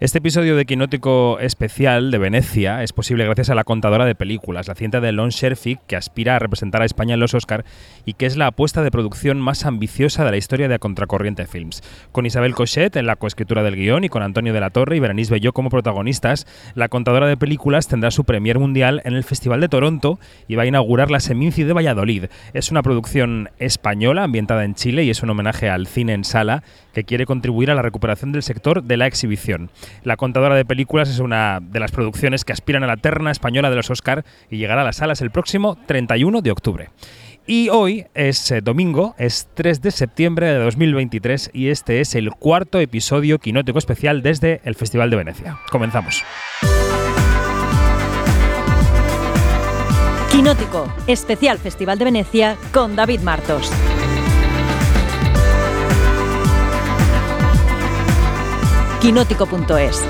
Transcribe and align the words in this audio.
Este 0.00 0.16
episodio 0.16 0.56
de 0.56 0.64
Quinótico 0.64 1.38
Especial 1.40 2.10
de 2.10 2.16
Venecia 2.16 2.82
es 2.82 2.94
posible 2.94 3.26
gracias 3.26 3.50
a 3.50 3.54
la 3.54 3.64
contadora 3.64 4.06
de 4.06 4.14
películas, 4.14 4.66
la 4.66 4.74
cinta 4.74 4.98
de 5.02 5.12
Lon 5.12 5.28
Sherfick, 5.28 5.78
que 5.86 5.94
aspira 5.94 6.36
a 6.36 6.38
representar 6.38 6.80
a 6.80 6.86
España 6.86 7.12
en 7.12 7.20
los 7.20 7.34
Oscar 7.34 7.66
y 8.06 8.14
que 8.14 8.24
es 8.24 8.38
la 8.38 8.46
apuesta 8.46 8.82
de 8.82 8.90
producción 8.90 9.38
más 9.42 9.66
ambiciosa 9.66 10.24
de 10.24 10.30
la 10.30 10.38
historia 10.38 10.68
de 10.68 10.78
Contracorriente 10.78 11.44
Films. 11.44 11.82
Con 12.12 12.24
Isabel 12.24 12.54
Cochet 12.54 12.96
en 12.96 13.04
la 13.04 13.16
coescritura 13.16 13.62
del 13.62 13.76
guion 13.76 14.02
y 14.04 14.08
con 14.08 14.22
Antonio 14.22 14.54
de 14.54 14.60
la 14.60 14.70
Torre 14.70 14.96
y 14.96 15.00
Berenice 15.00 15.34
Belló 15.34 15.52
como 15.52 15.68
protagonistas, 15.68 16.46
la 16.74 16.88
contadora 16.88 17.26
de 17.26 17.36
películas 17.36 17.86
tendrá 17.86 18.10
su 18.10 18.24
premier 18.24 18.58
mundial 18.58 19.02
en 19.04 19.12
el 19.12 19.22
Festival 19.22 19.60
de 19.60 19.68
Toronto 19.68 20.18
y 20.48 20.54
va 20.54 20.62
a 20.62 20.66
inaugurar 20.66 21.10
la 21.10 21.20
Seminci 21.20 21.64
de 21.64 21.74
Valladolid. 21.74 22.24
Es 22.54 22.70
una 22.70 22.82
producción 22.82 23.50
española 23.58 24.24
ambientada 24.24 24.64
en 24.64 24.74
Chile 24.74 25.04
y 25.04 25.10
es 25.10 25.22
un 25.22 25.28
homenaje 25.28 25.68
al 25.68 25.86
cine 25.86 26.14
en 26.14 26.24
sala 26.24 26.62
que 26.92 27.04
quiere 27.04 27.26
contribuir 27.26 27.70
a 27.70 27.74
la 27.74 27.82
recuperación 27.82 28.32
del 28.32 28.42
sector 28.42 28.82
de 28.82 28.96
la 28.96 29.06
exhibición. 29.06 29.70
La 30.04 30.16
contadora 30.16 30.54
de 30.54 30.64
películas 30.64 31.08
es 31.08 31.18
una 31.18 31.60
de 31.60 31.80
las 31.80 31.92
producciones 31.92 32.44
que 32.44 32.52
aspiran 32.52 32.82
a 32.84 32.86
la 32.86 32.96
terna 32.96 33.30
española 33.30 33.70
de 33.70 33.76
los 33.76 33.90
Oscar 33.90 34.24
y 34.50 34.58
llegará 34.58 34.82
a 34.82 34.84
las 34.84 34.96
salas 34.96 35.20
el 35.20 35.30
próximo 35.30 35.78
31 35.86 36.42
de 36.42 36.50
octubre. 36.50 36.88
Y 37.46 37.68
hoy 37.68 38.06
es 38.14 38.50
eh, 38.50 38.60
domingo, 38.60 39.14
es 39.18 39.48
3 39.54 39.82
de 39.82 39.90
septiembre 39.90 40.46
de 40.46 40.58
2023 40.58 41.50
y 41.52 41.68
este 41.68 42.00
es 42.00 42.14
el 42.14 42.30
cuarto 42.30 42.78
episodio 42.78 43.38
quinótico 43.38 43.78
especial 43.78 44.22
desde 44.22 44.60
el 44.64 44.74
Festival 44.74 45.10
de 45.10 45.16
Venecia. 45.16 45.58
Comenzamos. 45.70 46.22
Quinótico, 50.30 50.86
especial 51.08 51.58
Festival 51.58 51.98
de 51.98 52.04
Venecia 52.04 52.56
con 52.72 52.94
David 52.94 53.20
Martos. 53.20 53.72
quinótico.es. 59.00 60.06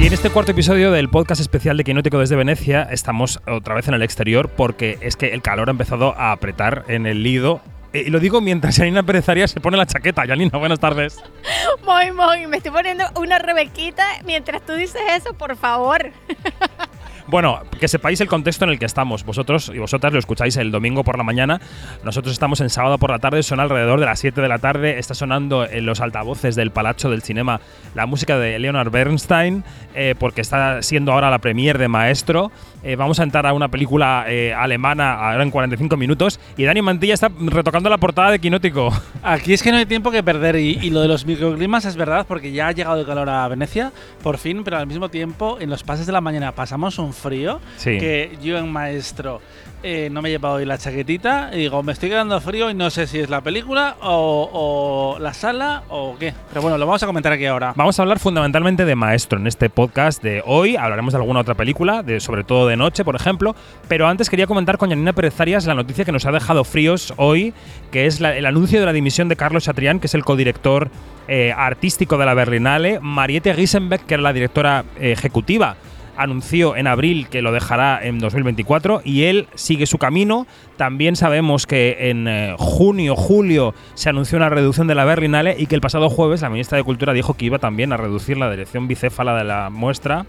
Y 0.00 0.06
en 0.06 0.12
este 0.12 0.30
cuarto 0.30 0.52
episodio 0.52 0.90
del 0.92 1.08
podcast 1.08 1.40
especial 1.40 1.76
de 1.76 1.84
Quinótico 1.84 2.18
desde 2.18 2.36
Venecia 2.36 2.82
estamos 2.90 3.40
otra 3.46 3.74
vez 3.74 3.88
en 3.88 3.94
el 3.94 4.02
exterior 4.02 4.48
porque 4.50 4.98
es 5.00 5.16
que 5.16 5.28
el 5.32 5.40
calor 5.40 5.68
ha 5.68 5.72
empezado 5.72 6.14
a 6.18 6.32
apretar 6.32 6.84
en 6.88 7.06
el 7.06 7.22
lido. 7.22 7.60
Eh, 7.92 8.04
Y 8.06 8.10
lo 8.10 8.18
digo 8.20 8.40
mientras 8.40 8.76
Janina 8.76 9.02
Pérez 9.02 9.28
Arias 9.28 9.50
se 9.50 9.60
pone 9.60 9.76
la 9.76 9.86
chaqueta. 9.86 10.26
Janina, 10.26 10.58
buenas 10.58 10.80
tardes. 10.80 11.22
Muy, 11.84 12.12
muy, 12.12 12.46
me 12.46 12.56
estoy 12.58 12.72
poniendo 12.72 13.04
una 13.16 13.38
rebequita 13.38 14.04
mientras 14.24 14.62
tú 14.62 14.72
dices 14.72 15.00
eso, 15.16 15.34
por 15.34 15.56
favor. 15.56 16.10
Bueno, 17.26 17.60
que 17.80 17.88
sepáis 17.88 18.20
el 18.20 18.28
contexto 18.28 18.66
en 18.66 18.70
el 18.70 18.78
que 18.78 18.84
estamos. 18.84 19.24
Vosotros 19.24 19.72
y 19.74 19.78
vosotras 19.78 20.12
lo 20.12 20.18
escucháis 20.18 20.58
el 20.58 20.70
domingo 20.70 21.04
por 21.04 21.16
la 21.16 21.24
mañana. 21.24 21.58
Nosotros 22.04 22.34
estamos 22.34 22.60
en 22.60 22.68
sábado 22.68 22.98
por 22.98 23.10
la 23.10 23.18
tarde, 23.18 23.42
son 23.42 23.60
alrededor 23.60 23.98
de 23.98 24.04
las 24.04 24.18
7 24.18 24.42
de 24.42 24.48
la 24.48 24.58
tarde. 24.58 24.98
Está 24.98 25.14
sonando 25.14 25.66
en 25.66 25.86
los 25.86 26.00
altavoces 26.00 26.54
del 26.54 26.70
Palacio 26.70 27.08
del 27.08 27.22
Cinema 27.22 27.60
la 27.94 28.04
música 28.04 28.38
de 28.38 28.58
Leonard 28.58 28.90
Bernstein, 28.90 29.64
eh, 29.94 30.14
porque 30.18 30.42
está 30.42 30.82
siendo 30.82 31.12
ahora 31.12 31.30
la 31.30 31.38
premier 31.38 31.78
de 31.78 31.88
Maestro. 31.88 32.52
Eh, 32.82 32.96
vamos 32.96 33.18
a 33.20 33.22
entrar 33.22 33.46
a 33.46 33.54
una 33.54 33.68
película 33.68 34.26
eh, 34.28 34.52
alemana 34.52 35.14
ahora 35.14 35.42
en 35.42 35.50
45 35.50 35.96
minutos. 35.96 36.38
Y 36.58 36.64
Dani 36.64 36.82
Mantilla 36.82 37.14
está 37.14 37.30
retocando 37.38 37.88
la 37.88 37.96
portada 37.96 38.32
de 38.32 38.38
Quinótico. 38.38 38.92
Aquí 39.22 39.54
es 39.54 39.62
que 39.62 39.72
no 39.72 39.78
hay 39.78 39.86
tiempo 39.86 40.10
que 40.10 40.22
perder 40.22 40.56
y, 40.56 40.78
y 40.82 40.90
lo 40.90 41.00
de 41.00 41.08
los 41.08 41.24
microclimas 41.24 41.86
es 41.86 41.96
verdad 41.96 42.26
porque 42.28 42.52
ya 42.52 42.68
ha 42.68 42.72
llegado 42.72 43.00
el 43.00 43.06
calor 43.06 43.30
a 43.30 43.48
Venecia, 43.48 43.92
por 44.22 44.36
fin, 44.36 44.62
pero 44.62 44.76
al 44.76 44.86
mismo 44.86 45.08
tiempo 45.08 45.56
en 45.58 45.70
los 45.70 45.82
pases 45.82 46.04
de 46.04 46.12
la 46.12 46.20
mañana 46.20 46.52
pasamos 46.52 46.98
un 46.98 47.13
frío 47.14 47.60
Sí. 47.76 47.98
que 47.98 48.36
yo 48.42 48.58
en 48.58 48.70
maestro 48.70 49.40
eh, 49.86 50.08
no 50.10 50.22
me 50.22 50.30
he 50.30 50.32
llevado 50.32 50.54
hoy 50.54 50.64
la 50.64 50.78
chaquetita 50.78 51.50
y 51.52 51.58
digo, 51.58 51.82
me 51.82 51.92
estoy 51.92 52.08
quedando 52.08 52.40
frío 52.40 52.70
y 52.70 52.74
no 52.74 52.88
sé 52.88 53.06
si 53.06 53.18
es 53.20 53.28
la 53.28 53.42
película 53.42 53.96
o, 54.02 55.14
o 55.14 55.18
la 55.18 55.34
sala 55.34 55.82
o 55.90 56.16
qué. 56.18 56.32
Pero 56.48 56.62
bueno, 56.62 56.78
lo 56.78 56.86
vamos 56.86 57.02
a 57.02 57.06
comentar 57.06 57.32
aquí 57.34 57.44
ahora. 57.44 57.74
Vamos 57.76 57.98
a 57.98 58.02
hablar 58.02 58.18
fundamentalmente 58.18 58.86
de 58.86 58.94
Maestro 58.96 59.38
en 59.38 59.46
este 59.46 59.68
podcast 59.68 60.22
de 60.22 60.42
hoy. 60.46 60.76
Hablaremos 60.76 61.12
de 61.12 61.18
alguna 61.18 61.40
otra 61.40 61.54
película, 61.54 62.02
de, 62.02 62.18
sobre 62.20 62.44
todo 62.44 62.66
de 62.66 62.78
noche, 62.78 63.04
por 63.04 63.14
ejemplo. 63.14 63.54
Pero 63.86 64.08
antes 64.08 64.30
quería 64.30 64.46
comentar 64.46 64.78
con 64.78 64.88
Janina 64.88 65.12
Pérez 65.12 65.38
Arias 65.38 65.66
la 65.66 65.74
noticia 65.74 66.06
que 66.06 66.12
nos 66.12 66.24
ha 66.24 66.32
dejado 66.32 66.64
fríos 66.64 67.12
hoy, 67.18 67.52
que 67.90 68.06
es 68.06 68.20
la- 68.20 68.34
el 68.34 68.46
anuncio 68.46 68.80
de 68.80 68.86
la 68.86 68.92
dimisión 68.94 69.28
de 69.28 69.36
Carlos 69.36 69.64
Chatrián, 69.64 70.00
que 70.00 70.06
es 70.06 70.14
el 70.14 70.24
codirector 70.24 70.88
eh, 71.28 71.52
artístico 71.54 72.16
de 72.16 72.24
la 72.24 72.32
Berlinale. 72.32 73.00
Mariette 73.00 73.54
Giesenbeck, 73.54 74.06
que 74.06 74.14
era 74.14 74.22
la 74.22 74.32
directora 74.32 74.84
eh, 74.98 75.12
ejecutiva 75.12 75.76
anunció 76.16 76.76
en 76.76 76.86
abril 76.86 77.28
que 77.28 77.42
lo 77.42 77.52
dejará 77.52 78.04
en 78.04 78.18
2024 78.18 79.02
y 79.04 79.24
él 79.24 79.48
sigue 79.54 79.86
su 79.86 79.98
camino. 79.98 80.46
También 80.76 81.16
sabemos 81.16 81.66
que 81.66 82.10
en 82.10 82.28
eh, 82.28 82.54
junio, 82.58 83.16
julio 83.16 83.74
se 83.94 84.08
anunció 84.08 84.36
una 84.36 84.48
reducción 84.48 84.86
de 84.86 84.94
la 84.94 85.04
Berlinale 85.04 85.56
y 85.58 85.66
que 85.66 85.74
el 85.74 85.80
pasado 85.80 86.10
jueves 86.10 86.42
la 86.42 86.50
ministra 86.50 86.76
de 86.76 86.84
Cultura 86.84 87.12
dijo 87.12 87.34
que 87.34 87.46
iba 87.46 87.58
también 87.58 87.92
a 87.92 87.96
reducir 87.96 88.36
la 88.36 88.50
dirección 88.50 88.88
bicéfala 88.88 89.34
de 89.36 89.44
la 89.44 89.70
muestra 89.70 90.26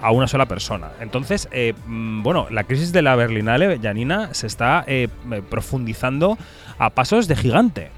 a 0.00 0.10
una 0.10 0.28
sola 0.28 0.46
persona. 0.46 0.90
Entonces, 1.00 1.48
eh, 1.52 1.74
mm, 1.86 2.22
bueno, 2.22 2.48
la 2.50 2.64
crisis 2.64 2.92
de 2.92 3.02
la 3.02 3.16
Berlinale, 3.16 3.78
Janina, 3.82 4.34
se 4.34 4.46
está 4.46 4.84
eh, 4.86 5.08
profundizando 5.48 6.38
a 6.78 6.90
pasos 6.90 7.28
de 7.28 7.36
gigante. 7.36 7.90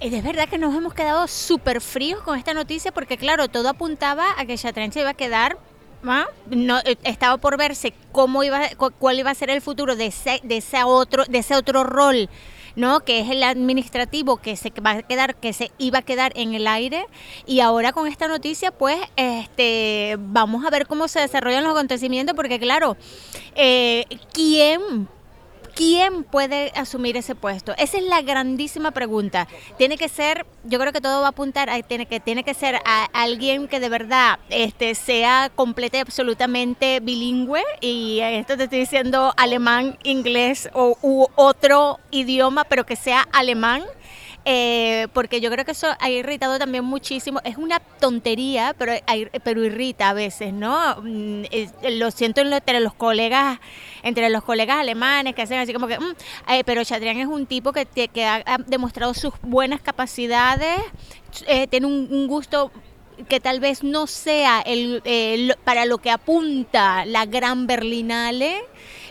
Y 0.00 0.10
de 0.10 0.20
verdad 0.20 0.48
que 0.48 0.58
nos 0.58 0.74
hemos 0.74 0.92
quedado 0.92 1.26
súper 1.26 1.80
fríos 1.80 2.20
con 2.20 2.38
esta 2.38 2.52
noticia 2.52 2.92
porque, 2.92 3.16
claro, 3.16 3.48
todo 3.48 3.70
apuntaba 3.70 4.26
a 4.36 4.44
que 4.44 4.56
Chatran 4.56 4.92
se 4.92 5.00
iba 5.00 5.10
a 5.10 5.14
quedar. 5.14 5.56
¿Ah? 6.04 6.26
No, 6.50 6.78
eh, 6.80 6.96
estaba 7.04 7.36
por 7.38 7.56
verse 7.56 7.92
cómo 8.12 8.42
iba, 8.44 8.68
cu- 8.76 8.92
cuál 8.98 9.18
iba 9.18 9.30
a 9.30 9.34
ser 9.34 9.50
el 9.50 9.60
futuro 9.60 9.96
de 9.96 10.06
ese, 10.06 10.40
de 10.42 10.58
ese 10.58 10.82
otro, 10.84 11.24
de 11.24 11.38
ese 11.38 11.54
otro 11.56 11.84
rol, 11.84 12.28
¿no? 12.76 13.00
Que 13.00 13.20
es 13.20 13.30
el 13.30 13.42
administrativo 13.42 14.36
que 14.36 14.56
se 14.56 14.70
va 14.84 14.90
a 14.92 15.02
quedar, 15.02 15.34
que 15.36 15.52
se 15.52 15.70
iba 15.78 16.00
a 16.00 16.02
quedar 16.02 16.32
en 16.36 16.54
el 16.54 16.66
aire. 16.66 17.06
Y 17.46 17.60
ahora 17.60 17.92
con 17.92 18.06
esta 18.06 18.28
noticia, 18.28 18.70
pues, 18.70 18.98
este, 19.16 20.16
vamos 20.18 20.64
a 20.64 20.70
ver 20.70 20.86
cómo 20.86 21.08
se 21.08 21.20
desarrollan 21.20 21.64
los 21.64 21.72
acontecimientos, 21.72 22.34
porque 22.36 22.58
claro, 22.58 22.96
eh, 23.54 24.04
¿quién 24.32 25.08
¿Quién 25.76 26.24
puede 26.24 26.72
asumir 26.74 27.18
ese 27.18 27.34
puesto? 27.34 27.74
Esa 27.76 27.98
es 27.98 28.04
la 28.04 28.22
grandísima 28.22 28.92
pregunta. 28.92 29.46
Tiene 29.76 29.98
que 29.98 30.08
ser, 30.08 30.46
yo 30.64 30.78
creo 30.78 30.90
que 30.90 31.02
todo 31.02 31.20
va 31.20 31.26
a 31.26 31.30
apuntar, 31.30 31.68
a, 31.68 31.82
tiene 31.82 32.06
que 32.06 32.18
tiene 32.18 32.44
que 32.44 32.54
ser 32.54 32.76
a, 32.86 33.04
alguien 33.12 33.68
que 33.68 33.78
de 33.78 33.90
verdad 33.90 34.38
este, 34.48 34.94
sea 34.94 35.50
completa 35.54 35.98
y 35.98 36.00
absolutamente 36.00 37.00
bilingüe. 37.00 37.62
Y 37.82 38.20
esto 38.20 38.56
te 38.56 38.64
estoy 38.64 38.78
diciendo 38.78 39.34
alemán, 39.36 39.98
inglés 40.02 40.70
o 40.72 40.96
u 41.02 41.26
otro 41.34 42.00
idioma, 42.10 42.64
pero 42.64 42.86
que 42.86 42.96
sea 42.96 43.28
alemán. 43.30 43.82
Eh, 44.48 45.08
porque 45.12 45.40
yo 45.40 45.50
creo 45.50 45.64
que 45.64 45.72
eso 45.72 45.88
ha 45.98 46.08
irritado 46.08 46.56
también 46.56 46.84
muchísimo. 46.84 47.40
Es 47.42 47.56
una 47.56 47.80
tontería, 47.80 48.76
pero, 48.78 48.92
pero 49.42 49.64
irrita 49.64 50.10
a 50.10 50.12
veces, 50.12 50.52
¿no? 50.52 50.78
Mm, 51.02 51.42
es- 51.50 51.74
lo 51.94 52.12
siento 52.12 52.42
entre 52.42 52.78
los 52.78 52.94
colegas, 52.94 53.58
entre 54.04 54.30
los 54.30 54.44
colegas 54.44 54.76
alemanes 54.78 55.34
que 55.34 55.42
hacen 55.42 55.58
así 55.58 55.72
como 55.72 55.88
que, 55.88 55.98
"Mm", 55.98 56.14
eh, 56.50 56.62
pero 56.64 56.84
Chatrián 56.84 57.16
es 57.18 57.26
un 57.26 57.46
tipo 57.46 57.72
que, 57.72 57.86
que 57.86 58.24
ha, 58.24 58.44
demostrado 58.68 59.14
sus 59.14 59.34
buenas 59.42 59.80
capacidades, 59.80 60.80
eh, 61.48 61.66
tiene 61.66 61.86
un, 61.88 62.06
un 62.08 62.28
gusto 62.28 62.70
que 63.28 63.40
tal 63.40 63.58
vez 63.60 63.82
no 63.82 64.06
sea 64.06 64.60
el, 64.60 65.02
eh, 65.04 65.54
para 65.64 65.86
lo 65.86 65.98
que 65.98 66.10
apunta 66.10 67.04
la 67.06 67.24
gran 67.26 67.66
Berlinale, 67.66 68.62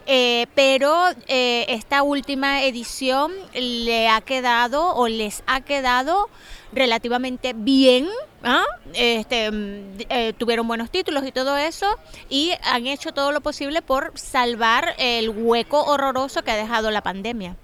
eh, 0.06 0.48
pero 0.56 0.94
eh, 1.28 1.66
esta 1.70 2.04
última 2.04 2.64
edición 2.64 3.32
le 3.54 4.08
ha 4.08 4.22
quedado 4.22 4.96
o 4.96 5.08
les 5.08 5.44
ha 5.48 5.62
quedado 5.62 6.30
relativamente 6.72 7.54
bien. 7.56 8.08
¿ah? 8.44 8.64
Este, 8.94 9.52
mm, 9.52 9.98
eh, 10.10 10.34
tuvieron 10.38 10.68
buenos 10.68 10.92
títulos 10.92 11.26
y 11.26 11.32
todo 11.32 11.58
eso 11.58 11.88
y 12.30 12.52
han 12.64 12.88
hecho 12.88 13.14
todo 13.14 13.32
lo 13.32 13.42
posible 13.42 13.82
por 13.82 14.12
salvar 14.16 14.96
el 14.98 15.30
hueco 15.30 15.84
horroroso 15.84 16.44
que 16.44 16.52
ha 16.52 16.56
dejado 16.56 16.92
la 16.92 17.02
pandemia. 17.02 17.56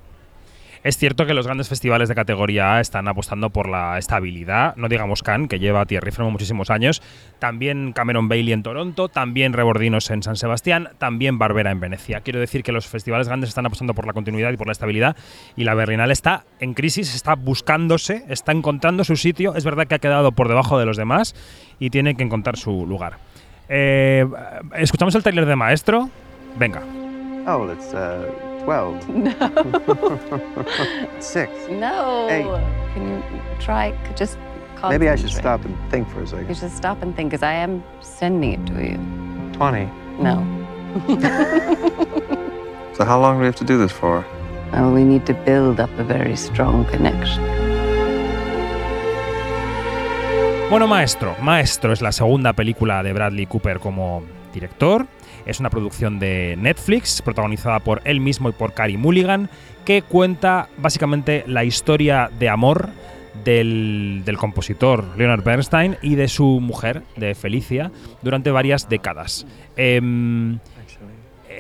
Es 0.83 0.97
cierto 0.97 1.27
que 1.27 1.35
los 1.35 1.45
grandes 1.45 1.69
festivales 1.69 2.09
de 2.09 2.15
categoría 2.15 2.75
A 2.75 2.81
están 2.81 3.07
apostando 3.07 3.51
por 3.51 3.69
la 3.69 3.99
estabilidad, 3.99 4.75
no 4.77 4.89
digamos 4.89 5.21
Cannes, 5.21 5.47
que 5.47 5.59
lleva 5.59 5.81
a 5.81 5.85
tierra 5.85 6.09
y 6.09 6.11
fuego 6.11 6.31
muchísimos 6.31 6.71
años, 6.71 7.03
también 7.37 7.93
Cameron 7.93 8.27
Bailey 8.27 8.53
en 8.53 8.63
Toronto, 8.63 9.07
también 9.07 9.53
Rebordinos 9.53 10.09
en 10.09 10.23
San 10.23 10.37
Sebastián, 10.37 10.89
también 10.97 11.37
Barbera 11.37 11.69
en 11.69 11.79
Venecia. 11.79 12.21
Quiero 12.21 12.39
decir 12.39 12.63
que 12.63 12.71
los 12.71 12.87
festivales 12.87 13.27
grandes 13.27 13.49
están 13.49 13.67
apostando 13.67 13.93
por 13.93 14.07
la 14.07 14.13
continuidad 14.13 14.51
y 14.51 14.57
por 14.57 14.65
la 14.65 14.73
estabilidad 14.73 15.15
y 15.55 15.65
la 15.65 15.75
Berlinale 15.75 16.13
está 16.13 16.45
en 16.59 16.73
crisis, 16.73 17.13
está 17.13 17.35
buscándose, 17.35 18.25
está 18.27 18.51
encontrando 18.51 19.03
su 19.03 19.15
sitio, 19.17 19.53
es 19.55 19.63
verdad 19.63 19.85
que 19.85 19.95
ha 19.95 19.99
quedado 19.99 20.31
por 20.31 20.47
debajo 20.47 20.79
de 20.79 20.87
los 20.87 20.97
demás 20.97 21.35
y 21.79 21.91
tiene 21.91 22.15
que 22.15 22.23
encontrar 22.23 22.57
su 22.57 22.87
lugar. 22.87 23.19
Eh, 23.69 24.25
¿Escuchamos 24.75 25.13
el 25.13 25.21
trailer 25.21 25.45
de 25.45 25.55
Maestro? 25.55 26.09
Venga. 26.57 26.81
Oh, 27.47 27.71
it's 27.71 27.93
uh, 27.93 28.50
12. 28.71 29.09
No. 29.09 29.33
Six. 31.19 31.51
No. 31.69 32.27
Eight. 32.29 32.45
Can 32.93 33.03
you 33.09 33.23
try? 33.59 33.91
c- 34.07 34.13
Just 34.15 34.37
Maybe 34.89 35.09
I 35.09 35.15
should 35.15 35.31
stop 35.31 35.63
and 35.65 35.75
think 35.91 36.09
for 36.09 36.21
a 36.23 36.27
second. 36.27 36.47
You 36.49 36.55
should 36.55 36.71
stop 36.71 37.03
and 37.03 37.15
think, 37.15 37.29
because 37.31 37.43
I 37.43 37.53
am 37.53 37.83
sending 37.99 38.53
it 38.53 38.65
to 38.67 38.73
you. 38.81 38.97
20. 39.53 39.89
No. 40.19 40.35
So, 42.93 43.05
how 43.05 43.19
long 43.21 43.35
do 43.35 43.39
we 43.39 43.45
have 43.45 43.55
to 43.55 43.63
do 43.63 43.77
this 43.77 43.91
for? 43.91 44.23
Well, 44.73 44.91
we 44.91 45.03
need 45.05 45.25
to 45.25 45.33
build 45.33 45.79
up 45.79 45.89
a 45.97 46.03
very 46.03 46.35
strong 46.35 46.85
connection. 46.85 47.41
Bueno, 50.69 50.87
Maestro. 50.87 51.35
Maestro 51.41 51.93
es 51.93 52.01
la 52.01 52.11
segunda 52.11 52.53
película 52.53 53.01
de 53.01 53.13
Bradley 53.13 53.45
Cooper 53.45 53.79
como 53.79 54.23
director. 54.53 55.07
Es 55.45 55.59
una 55.59 55.69
producción 55.69 56.19
de 56.19 56.55
Netflix, 56.59 57.21
protagonizada 57.21 57.79
por 57.79 58.01
él 58.05 58.19
mismo 58.19 58.49
y 58.49 58.51
por 58.51 58.73
Carey 58.73 58.97
Mulligan, 58.97 59.49
que 59.85 60.01
cuenta 60.01 60.69
básicamente 60.77 61.43
la 61.47 61.63
historia 61.63 62.29
de 62.39 62.49
amor 62.49 62.89
del, 63.43 64.35
compositor 64.37 65.05
Leonard 65.17 65.43
Bernstein 65.43 65.97
y 66.01 66.15
de 66.15 66.27
su 66.27 66.59
mujer, 66.59 67.03
de 67.15 67.35
Felicia, 67.35 67.91
durante 68.21 68.51
varias 68.51 68.89
décadas. 68.89 69.45
Em, 69.75 70.59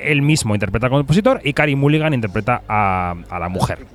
él 0.03 0.21
mismo 0.21 0.53
interpreta 0.55 0.87
al 0.87 0.91
compositor 0.91 1.41
y 1.43 1.53
Carey 1.53 1.75
Mulligan 1.75 2.13
interpreta 2.13 2.63
a, 2.67 3.15
a 3.29 3.39
la 3.39 3.49
mujer. 3.49 3.85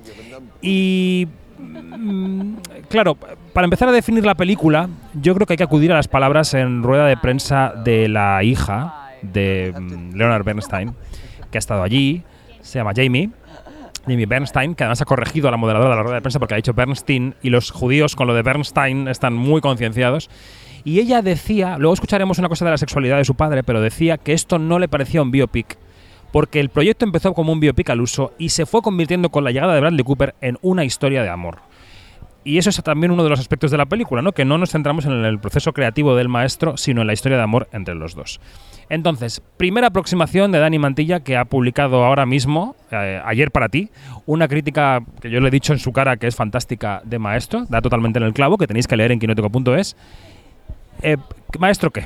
Y 0.63 1.27
mm, 1.59 2.55
claro, 2.89 3.17
para 3.53 3.65
empezar 3.65 3.89
a 3.89 3.93
definir 3.93 4.25
la 4.25 4.35
película, 4.35 4.89
yo 5.15 5.35
creo 5.35 5.47
que 5.47 5.55
hay 5.55 5.59
que 5.59 5.65
acudir 5.65 5.93
a 5.93 5.97
las 5.97 6.09
palabras 6.09 6.55
en 6.55 6.83
rueda 6.83 7.07
de 7.07 7.17
prensa 7.17 7.73
de 7.85 8.09
la 8.09 8.43
hija 8.45 9.06
de 9.23 9.75
mm, 9.79 10.17
Leonard 10.17 10.45
Bernstein, 10.45 10.95
que 11.51 11.59
ha 11.59 11.61
estado 11.61 11.83
allí, 11.83 12.23
se 12.61 12.79
llama 12.79 12.93
Jamie. 12.95 13.31
Jamie 14.07 14.27
Bernstein, 14.27 14.75
que 14.75 14.85
además 14.85 15.03
ha 15.03 15.05
corregido 15.05 15.49
a 15.49 15.51
la 15.51 15.57
moderadora 15.57 15.91
de 15.91 15.97
la 15.97 16.03
rueda 16.03 16.17
de 16.17 16.23
prensa 16.23 16.39
porque 16.39 16.55
ha 16.55 16.57
dicho 16.57 16.75
Bernstein 16.75 17.35
y 17.43 17.51
los 17.51 17.73
judíos 17.73 18.15
con 18.15 18.29
lo 18.29 18.35
de 18.35 18.43
Bernstein 18.43 19.09
están 19.09 19.35
muy 19.35 19.61
concienciados. 19.61 20.31
Y 20.85 21.01
ella 21.01 21.23
decía, 21.23 21.79
luego 21.79 21.95
escucharemos 21.95 22.39
una 22.39 22.49
cosa 22.49 22.65
de 22.65 22.71
la 22.71 22.79
sexualidad 22.79 23.17
de 23.17 23.25
su 23.25 23.35
padre, 23.35 23.65
pero 23.65 23.81
decía 23.81 24.19
que 24.19 24.33
esto 24.33 24.61
no 24.61 24.79
le 24.79 24.87
parecía 24.87 25.23
un 25.23 25.33
biopic, 25.33 25.77
porque 26.31 26.61
el 26.61 26.69
proyecto 26.69 27.05
empezó 27.05 27.35
como 27.35 27.53
un 27.53 27.59
biopic 27.59 27.91
al 27.91 28.01
uso 28.01 28.33
y 28.39 28.51
se 28.51 28.67
fue 28.67 28.83
convirtiendo 28.83 29.31
con 29.31 29.43
la 29.43 29.51
llegada 29.51 29.75
de 29.75 29.81
Bradley 29.81 30.05
Cooper 30.05 30.37
en 30.41 30.59
una 30.63 30.85
historia 30.85 31.25
de 31.25 31.29
amor. 31.29 31.59
Y 32.45 32.59
eso 32.59 32.71
es 32.71 32.81
también 32.85 33.11
uno 33.11 33.25
de 33.25 33.31
los 33.31 33.41
aspectos 33.41 33.73
de 33.73 33.77
la 33.77 33.87
película, 33.87 34.23
¿no? 34.23 34.31
Que 34.31 34.45
no 34.45 34.57
nos 34.57 34.71
centramos 34.71 35.05
en 35.05 35.13
el 35.25 35.41
proceso 35.41 35.73
creativo 35.73 36.15
del 36.15 36.29
maestro, 36.29 36.77
sino 36.77 37.01
en 37.01 37.09
la 37.09 37.13
historia 37.13 37.39
de 37.39 37.43
amor 37.43 37.69
entre 37.73 37.97
los 37.97 38.15
dos. 38.15 38.39
Entonces, 38.89 39.43
primera 39.57 39.89
aproximación 39.89 40.53
de 40.53 40.59
Dani 40.59 40.79
Mantilla, 40.79 41.21
que 41.21 41.37
ha 41.37 41.45
publicado 41.45 42.05
ahora 42.05 42.25
mismo, 42.25 42.77
eh, 42.91 43.21
ayer 43.25 43.51
para 43.51 43.69
ti, 43.69 43.91
una 44.27 44.47
crítica 44.49 45.03
que 45.21 45.31
yo 45.31 45.41
le 45.41 45.49
he 45.49 45.51
dicho 45.51 45.73
en 45.73 45.79
su 45.79 45.93
cara 45.93 46.17
que 46.17 46.27
es 46.27 46.37
fantástica 46.37 47.01
de 47.05 47.19
maestro, 47.19 47.65
da 47.69 47.83
totalmente 47.83 48.19
en 48.19 48.25
el 48.25 48.33
clavo, 48.33 48.59
que 48.59 48.67
tenéis 48.67 48.87
que 48.87 48.97
leer 48.97 49.13
en 49.13 49.19
quinótico.es. 49.19 49.97
Eh, 51.03 51.17
¿Maestro 51.59 51.91
qué? 51.91 52.05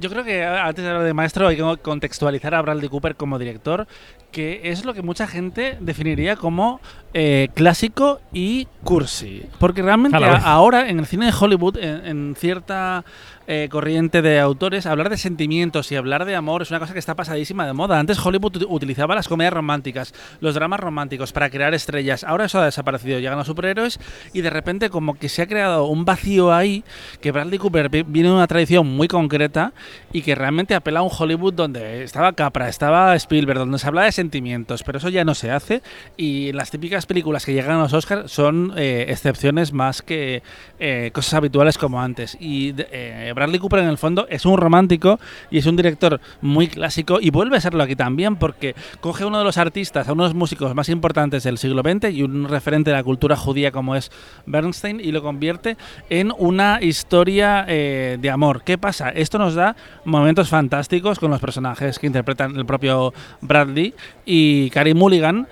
Yo 0.00 0.08
creo 0.10 0.24
que 0.24 0.42
antes 0.44 0.82
de 0.84 0.90
hablar 0.90 1.04
de 1.04 1.14
maestro 1.14 1.48
hay 1.48 1.56
que 1.56 1.76
contextualizar 1.82 2.54
a 2.54 2.62
Bradley 2.62 2.88
Cooper 2.88 3.14
como 3.16 3.38
director, 3.38 3.86
que 4.30 4.60
es 4.64 4.84
lo 4.86 4.94
que 4.94 5.02
mucha 5.02 5.26
gente 5.26 5.76
definiría 5.80 6.36
como 6.36 6.80
eh, 7.12 7.48
clásico 7.54 8.20
y 8.32 8.66
cursi. 8.84 9.42
Porque 9.58 9.82
realmente 9.82 10.16
A 10.46 10.52
ahora 10.54 10.88
en 10.88 10.98
el 10.98 11.06
cine 11.06 11.26
de 11.26 11.34
Hollywood, 11.38 11.76
en, 11.76 12.06
en 12.06 12.34
cierta 12.38 13.04
eh, 13.46 13.68
corriente 13.70 14.22
de 14.22 14.40
autores, 14.40 14.86
hablar 14.86 15.10
de 15.10 15.18
sentimientos 15.18 15.92
y 15.92 15.96
hablar 15.96 16.24
de 16.24 16.36
amor 16.36 16.62
es 16.62 16.70
una 16.70 16.78
cosa 16.80 16.94
que 16.94 16.98
está 16.98 17.14
pasadísima 17.14 17.66
de 17.66 17.74
moda. 17.74 17.98
Antes 17.98 18.24
Hollywood 18.24 18.52
ut- 18.56 18.66
utilizaba 18.70 19.14
las 19.14 19.28
comedias 19.28 19.52
románticas, 19.52 20.14
los 20.40 20.54
dramas 20.54 20.80
románticos 20.80 21.32
para 21.34 21.50
crear 21.50 21.74
estrellas. 21.74 22.24
Ahora 22.24 22.46
eso 22.46 22.58
ha 22.60 22.64
desaparecido. 22.64 23.18
Llegan 23.18 23.36
los 23.36 23.46
superhéroes 23.46 24.00
y 24.32 24.40
de 24.40 24.48
repente 24.48 24.88
como 24.88 25.14
que 25.14 25.28
se 25.28 25.42
ha 25.42 25.46
creado 25.46 25.84
un 25.84 26.06
vacío 26.06 26.50
ahí 26.54 26.82
que 27.20 27.30
Bradley 27.32 27.58
Cooper 27.58 27.90
vi- 27.90 28.04
viene 28.04 28.30
de 28.30 28.34
una 28.36 28.46
tradición 28.46 28.86
muy 28.86 29.08
concreta 29.08 29.74
y 30.12 30.22
que 30.22 30.34
realmente 30.34 30.74
apela 30.74 31.00
a 31.00 31.02
un 31.02 31.10
Hollywood 31.16 31.54
donde 31.54 32.02
estaba 32.02 32.32
Capra, 32.32 32.68
estaba 32.68 33.14
Spielberg, 33.16 33.58
donde 33.58 33.78
se 33.78 33.86
habla 33.86 34.02
de 34.02 34.12
sentimientos, 34.12 34.82
pero 34.82 34.98
eso 34.98 35.08
ya 35.08 35.24
no 35.24 35.34
se 35.34 35.50
hace 35.50 35.82
y 36.16 36.52
las 36.52 36.70
típicas 36.70 37.06
películas 37.06 37.44
que 37.44 37.52
llegan 37.52 37.78
a 37.78 37.82
los 37.82 37.92
Oscars 37.92 38.30
son 38.30 38.72
eh, 38.76 39.06
excepciones 39.08 39.72
más 39.72 40.02
que 40.02 40.42
eh, 40.78 41.10
cosas 41.12 41.34
habituales 41.34 41.78
como 41.78 42.00
antes. 42.00 42.36
Y 42.40 42.74
eh, 42.76 43.32
Bradley 43.34 43.58
Cooper 43.58 43.80
en 43.80 43.88
el 43.88 43.98
fondo 43.98 44.26
es 44.28 44.44
un 44.44 44.58
romántico 44.58 45.18
y 45.50 45.58
es 45.58 45.66
un 45.66 45.76
director 45.76 46.20
muy 46.40 46.68
clásico 46.68 47.18
y 47.20 47.30
vuelve 47.30 47.56
a 47.56 47.60
serlo 47.60 47.82
aquí 47.82 47.96
también 47.96 48.36
porque 48.36 48.74
coge 49.00 49.24
uno 49.24 49.38
de 49.38 49.44
los 49.44 49.58
artistas, 49.58 50.08
a 50.08 50.12
uno 50.12 50.24
de 50.24 50.30
los 50.30 50.36
músicos 50.36 50.74
más 50.74 50.88
importantes 50.88 51.42
del 51.42 51.58
siglo 51.58 51.82
XX 51.82 52.10
y 52.12 52.22
un 52.22 52.48
referente 52.48 52.90
de 52.90 52.96
la 52.96 53.02
cultura 53.02 53.36
judía 53.36 53.70
como 53.70 53.96
es 53.96 54.10
Bernstein 54.46 55.00
y 55.00 55.12
lo 55.12 55.22
convierte 55.22 55.76
en 56.10 56.32
una 56.36 56.80
historia 56.82 57.64
eh, 57.68 58.18
de 58.20 58.30
amor. 58.30 58.62
¿Qué 58.64 58.78
pasa? 58.78 59.10
Esto 59.10 59.38
nos 59.38 59.54
da 59.54 59.71
momentos 60.04 60.48
fantásticos 60.48 61.18
con 61.18 61.30
los 61.30 61.40
personajes 61.40 61.98
que 61.98 62.06
interpretan 62.06 62.56
el 62.56 62.66
propio 62.66 63.12
Bradley 63.40 63.94
y 64.24 64.70
Carey 64.70 64.94
Mulligan 64.94 65.46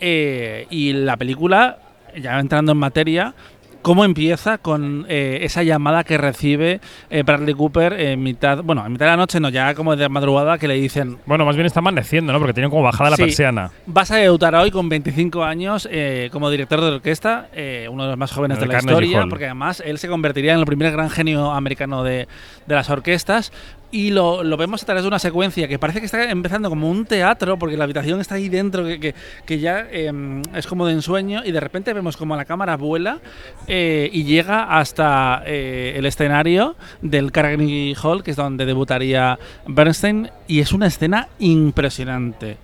eh, 0.00 0.66
y 0.70 0.92
la 0.92 1.16
película, 1.16 1.78
ya 2.20 2.38
entrando 2.38 2.72
en 2.72 2.78
materia, 2.78 3.34
cómo 3.82 4.04
empieza 4.04 4.58
con 4.58 5.06
eh, 5.08 5.38
esa 5.42 5.62
llamada 5.62 6.02
que 6.04 6.18
recibe 6.18 6.80
eh, 7.10 7.22
Bradley 7.22 7.54
Cooper 7.54 7.92
en 7.94 8.22
mitad, 8.22 8.62
bueno, 8.62 8.84
en 8.84 8.92
mitad 8.92 9.06
de 9.06 9.10
la 9.12 9.16
noche, 9.16 9.38
no, 9.40 9.48
ya 9.48 9.74
como 9.74 9.94
de 9.96 10.08
madrugada, 10.08 10.58
que 10.58 10.66
le 10.68 10.74
dicen, 10.74 11.18
Bueno, 11.26 11.44
más 11.44 11.54
bien 11.56 11.66
está 11.66 11.80
amaneciendo, 11.80 12.32
¿no? 12.32 12.38
Porque 12.38 12.54
tiene 12.54 12.68
como 12.68 12.82
bajada 12.82 13.10
la 13.10 13.16
Sí. 13.16 13.22
persiana. 13.22 13.70
vas 13.86 14.10
a 14.10 14.16
debutar 14.16 14.54
hoy 14.56 14.70
con 14.70 14.88
25 14.88 15.44
años 15.44 15.88
eh, 15.90 16.28
como 16.32 16.50
director 16.50 16.80
de 16.80 16.88
orquesta, 16.88 17.48
eh, 17.54 17.88
uno 17.90 18.04
de 18.04 18.08
los 18.10 18.18
más 18.18 18.32
jóvenes 18.32 18.56
En 18.56 18.60
de 18.60 18.64
el 18.64 18.68
la 18.72 18.74
Carnegie 18.78 18.94
historia, 19.06 19.22
Hall. 19.22 19.28
porque 19.28 19.44
además 19.46 19.82
él 19.84 19.98
se 19.98 20.08
convertiría 20.08 20.54
en 20.54 20.60
el 20.60 20.66
primer 20.66 20.90
gran 20.92 21.08
genio 21.10 21.52
americano 21.52 22.02
de, 22.02 22.26
de 22.66 22.74
las 22.74 22.90
orquestas. 22.90 23.52
Y 23.92 24.10
lo, 24.10 24.42
lo 24.42 24.56
vemos 24.56 24.82
a 24.82 24.86
través 24.86 25.04
de 25.04 25.08
una 25.08 25.18
secuencia 25.18 25.68
que 25.68 25.78
parece 25.78 26.00
que 26.00 26.06
está 26.06 26.28
empezando 26.28 26.68
como 26.68 26.90
un 26.90 27.04
teatro, 27.04 27.56
porque 27.58 27.76
la 27.76 27.84
habitación 27.84 28.20
está 28.20 28.34
ahí 28.34 28.48
dentro, 28.48 28.84
que, 28.84 28.98
que, 28.98 29.14
que 29.46 29.58
ya 29.60 29.86
eh, 29.90 30.12
es 30.54 30.66
como 30.66 30.86
de 30.86 30.92
ensueño, 30.92 31.42
y 31.44 31.52
de 31.52 31.60
repente 31.60 31.92
vemos 31.92 32.16
como 32.16 32.34
la 32.36 32.44
cámara 32.44 32.76
vuela 32.76 33.20
eh, 33.68 34.10
y 34.12 34.24
llega 34.24 34.76
hasta 34.76 35.42
eh, 35.46 35.94
el 35.96 36.04
escenario 36.04 36.74
del 37.00 37.30
Carnegie 37.30 37.94
Hall, 38.02 38.24
que 38.24 38.32
es 38.32 38.36
donde 38.36 38.66
debutaría 38.66 39.38
Bernstein, 39.66 40.30
y 40.48 40.60
es 40.60 40.72
una 40.72 40.88
escena 40.88 41.28
impresionante. 41.38 42.58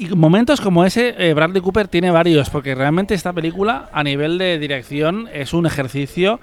Y 0.00 0.08
momentos 0.08 0.62
como 0.62 0.86
ese, 0.86 1.14
eh, 1.18 1.34
Bradley 1.34 1.60
Cooper 1.60 1.86
tiene 1.86 2.10
varios, 2.10 2.48
porque 2.48 2.74
realmente 2.74 3.12
esta 3.12 3.34
película, 3.34 3.90
a 3.92 4.02
nivel 4.02 4.38
de 4.38 4.58
dirección, 4.58 5.28
es 5.30 5.52
un 5.52 5.66
ejercicio 5.66 6.40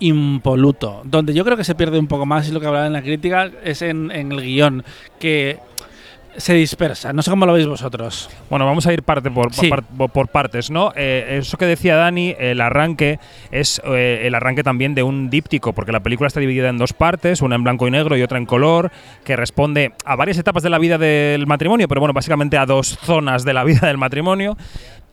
impoluto. 0.00 1.02
Donde 1.04 1.34
yo 1.34 1.44
creo 1.44 1.56
que 1.56 1.64
se 1.64 1.74
pierde 1.74 1.98
un 1.98 2.06
poco 2.06 2.26
más, 2.26 2.48
y 2.48 2.52
lo 2.52 2.60
que 2.60 2.66
hablaba 2.66 2.86
en 2.86 2.92
la 2.92 3.02
crítica, 3.02 3.50
es 3.64 3.82
en, 3.82 4.10
en 4.10 4.32
el 4.32 4.40
guion, 4.42 4.84
que 5.18 5.58
se 6.36 6.54
dispersa. 6.54 7.12
No 7.12 7.20
sé 7.22 7.30
cómo 7.30 7.46
lo 7.46 7.52
veis 7.54 7.66
vosotros. 7.66 8.30
Bueno, 8.48 8.64
vamos 8.64 8.86
a 8.86 8.92
ir 8.92 9.02
parte 9.02 9.28
por, 9.28 9.52
Sí. 9.52 9.68
par- 9.68 9.82
por- 9.82 10.10
por 10.10 10.28
partes, 10.28 10.70
¿no? 10.70 10.92
Eh, 10.94 11.38
eso 11.40 11.56
que 11.58 11.66
decía 11.66 11.96
Dani, 11.96 12.32
el 12.38 12.60
arranque 12.60 13.18
es 13.50 13.82
eh, 13.84 14.20
el 14.24 14.36
arranque 14.36 14.62
también 14.62 14.94
de 14.94 15.02
un 15.02 15.30
díptico, 15.30 15.72
porque 15.72 15.90
la 15.90 15.98
película 16.00 16.28
está 16.28 16.38
dividida 16.38 16.68
en 16.68 16.78
dos 16.78 16.92
partes, 16.92 17.42
una 17.42 17.56
en 17.56 17.64
blanco 17.64 17.88
y 17.88 17.90
negro 17.90 18.16
y 18.16 18.22
otra 18.22 18.38
en 18.38 18.46
color, 18.46 18.92
que 19.24 19.34
responde 19.34 19.94
a 20.04 20.14
varias 20.14 20.38
etapas 20.38 20.62
de 20.62 20.70
la 20.70 20.78
vida 20.78 20.96
del 20.96 21.44
matrimonio, 21.48 21.88
pero 21.88 22.00
bueno, 22.00 22.12
básicamente 22.12 22.56
a 22.56 22.66
dos 22.66 22.96
zonas 23.02 23.44
de 23.44 23.54
la 23.54 23.64
vida 23.64 23.88
del 23.88 23.98
matrimonio. 23.98 24.56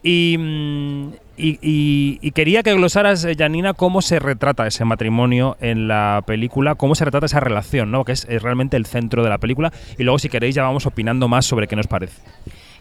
Y, 0.04 0.36
mm, 0.38 1.08
y- 1.38 1.60
y- 1.62 2.20
y 2.22 2.32
quería 2.32 2.64
que 2.64 2.74
glosaras, 2.74 3.24
eh, 3.26 3.36
Janina, 3.38 3.74
cómo 3.74 4.02
se 4.02 4.20
retrata 4.20 4.66
ese 4.68 4.86
matrimonio 4.86 5.58
en 5.60 5.88
la 5.88 6.24
película, 6.26 6.76
cómo 6.76 6.96
se 6.96 7.06
retrata 7.06 7.26
esa 7.26 7.40
relación, 7.40 7.92
¿no? 7.92 8.06
que 8.06 8.14
es, 8.14 8.26
es 8.30 8.42
realmente 8.42 8.78
el 8.78 8.86
centro 8.86 9.24
de 9.24 9.30
la 9.30 9.38
película. 9.38 9.72
Y 9.98 10.04
luego, 10.04 10.20
si 10.20 10.30
queréis, 10.30 10.56
ya 10.56 10.64
vamos 10.64 10.86
opinando 10.86 11.28
más 11.28 11.46
sobre 11.46 11.68
qué 11.68 11.76
nos 11.76 11.88
parece. 11.88 12.22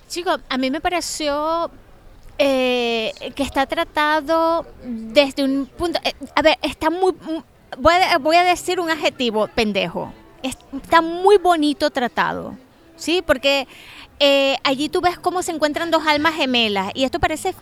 Chicos, 0.08 0.40
a 0.49 0.58
mí 0.58 0.70
me 0.70 0.80
pareció 0.80 1.70
eh, 2.38 3.12
que 3.34 3.42
está 3.42 3.66
tratado 3.66 4.66
desde 4.84 5.44
un 5.44 5.66
punto... 5.66 5.99
eh, 6.04 6.12
a 6.34 6.42
ver, 6.42 6.56
está 6.62 6.90
muy... 6.90 7.12
mu- 7.26 7.42
Voy 7.76 7.94
a, 7.94 8.18
voy 8.18 8.37
a 8.37 8.44
decir 8.44 8.78
un 8.78 8.88
adjetivo, 8.88 9.49
pendejo. 9.49 10.12
Es- 10.44 10.56
Está 10.80 11.02
muy 11.02 11.38
bonito 11.38 11.90
tratado, 11.90 12.54
¿sí? 12.94 13.20
Porque 13.26 13.66
eh, 14.20 14.56
allí 14.62 14.88
tú 14.88 15.00
ves 15.00 15.18
cómo 15.18 15.42
se 15.42 15.50
encuentran 15.50 15.90
dos 15.90 16.06
almas 16.06 16.34
gemelas 16.34 16.92
y 16.94 17.02
esto 17.02 17.18
parece 17.18 17.52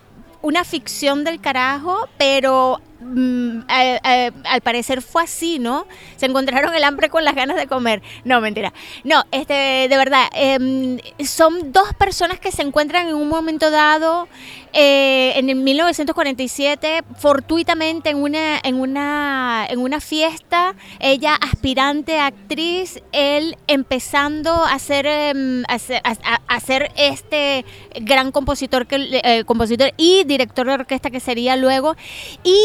una 0.43 0.65
ficción 0.65 1.25
del 1.25 1.41
carajo, 1.41 2.09
pero 2.19 2.81
mm, 3.01 3.61
al, 3.69 4.61
parecer 4.63 5.01
fue 5.01 5.23
así, 5.23 5.59
¿no? 5.59 5.87
Se 6.17 6.27
encontraron 6.27 6.75
el 6.75 6.85
hambre 6.85 7.09
con 7.09 7.25
las 7.25 7.35
ganas 7.35 7.57
de 7.57 7.67
comer. 7.67 8.03
No, 8.25 8.41
mentira. 8.41 8.73
No, 9.05 9.25
este, 9.31 9.89
de 9.89 9.97
verdad, 9.97 10.27
em, 10.35 10.99
son 11.25 11.73
dos 11.73 11.95
personas 11.95 12.41
que 12.41 12.53
se 12.53 12.63
encuentran 12.63 13.09
en 13.09 13.15
un 13.15 13.29
momento 13.29 13.71
dado, 13.71 14.29
eh, 14.73 15.33
en 15.37 15.51
el 15.51 15.57
1947, 15.57 17.03
fortuitamente 17.19 18.11
en 18.11 18.17
una, 18.17 18.59
en 18.63 18.81
una, 18.81 19.67
en 19.69 19.81
una 19.81 20.01
fiesta, 20.01 20.75
ella 20.99 21.35
aspirante 21.35 22.19
a 22.19 22.27
actriz, 22.27 23.03
él 23.13 23.57
empezando 23.67 24.53
a 24.53 24.79
ser, 24.79 25.07
em, 25.07 25.65
a 25.69 26.61
ser 26.61 26.91
este 26.97 27.65
gran 28.01 28.33
compositor, 28.33 28.87
que, 28.87 29.21
eh, 29.23 29.45
compositor 29.45 29.93
y 29.97 30.25
director 30.25 30.67
de 30.67 30.75
orquesta 30.75 31.11
que 31.11 31.21
sería 31.21 31.57
luego. 31.57 31.95
Y 32.43 32.57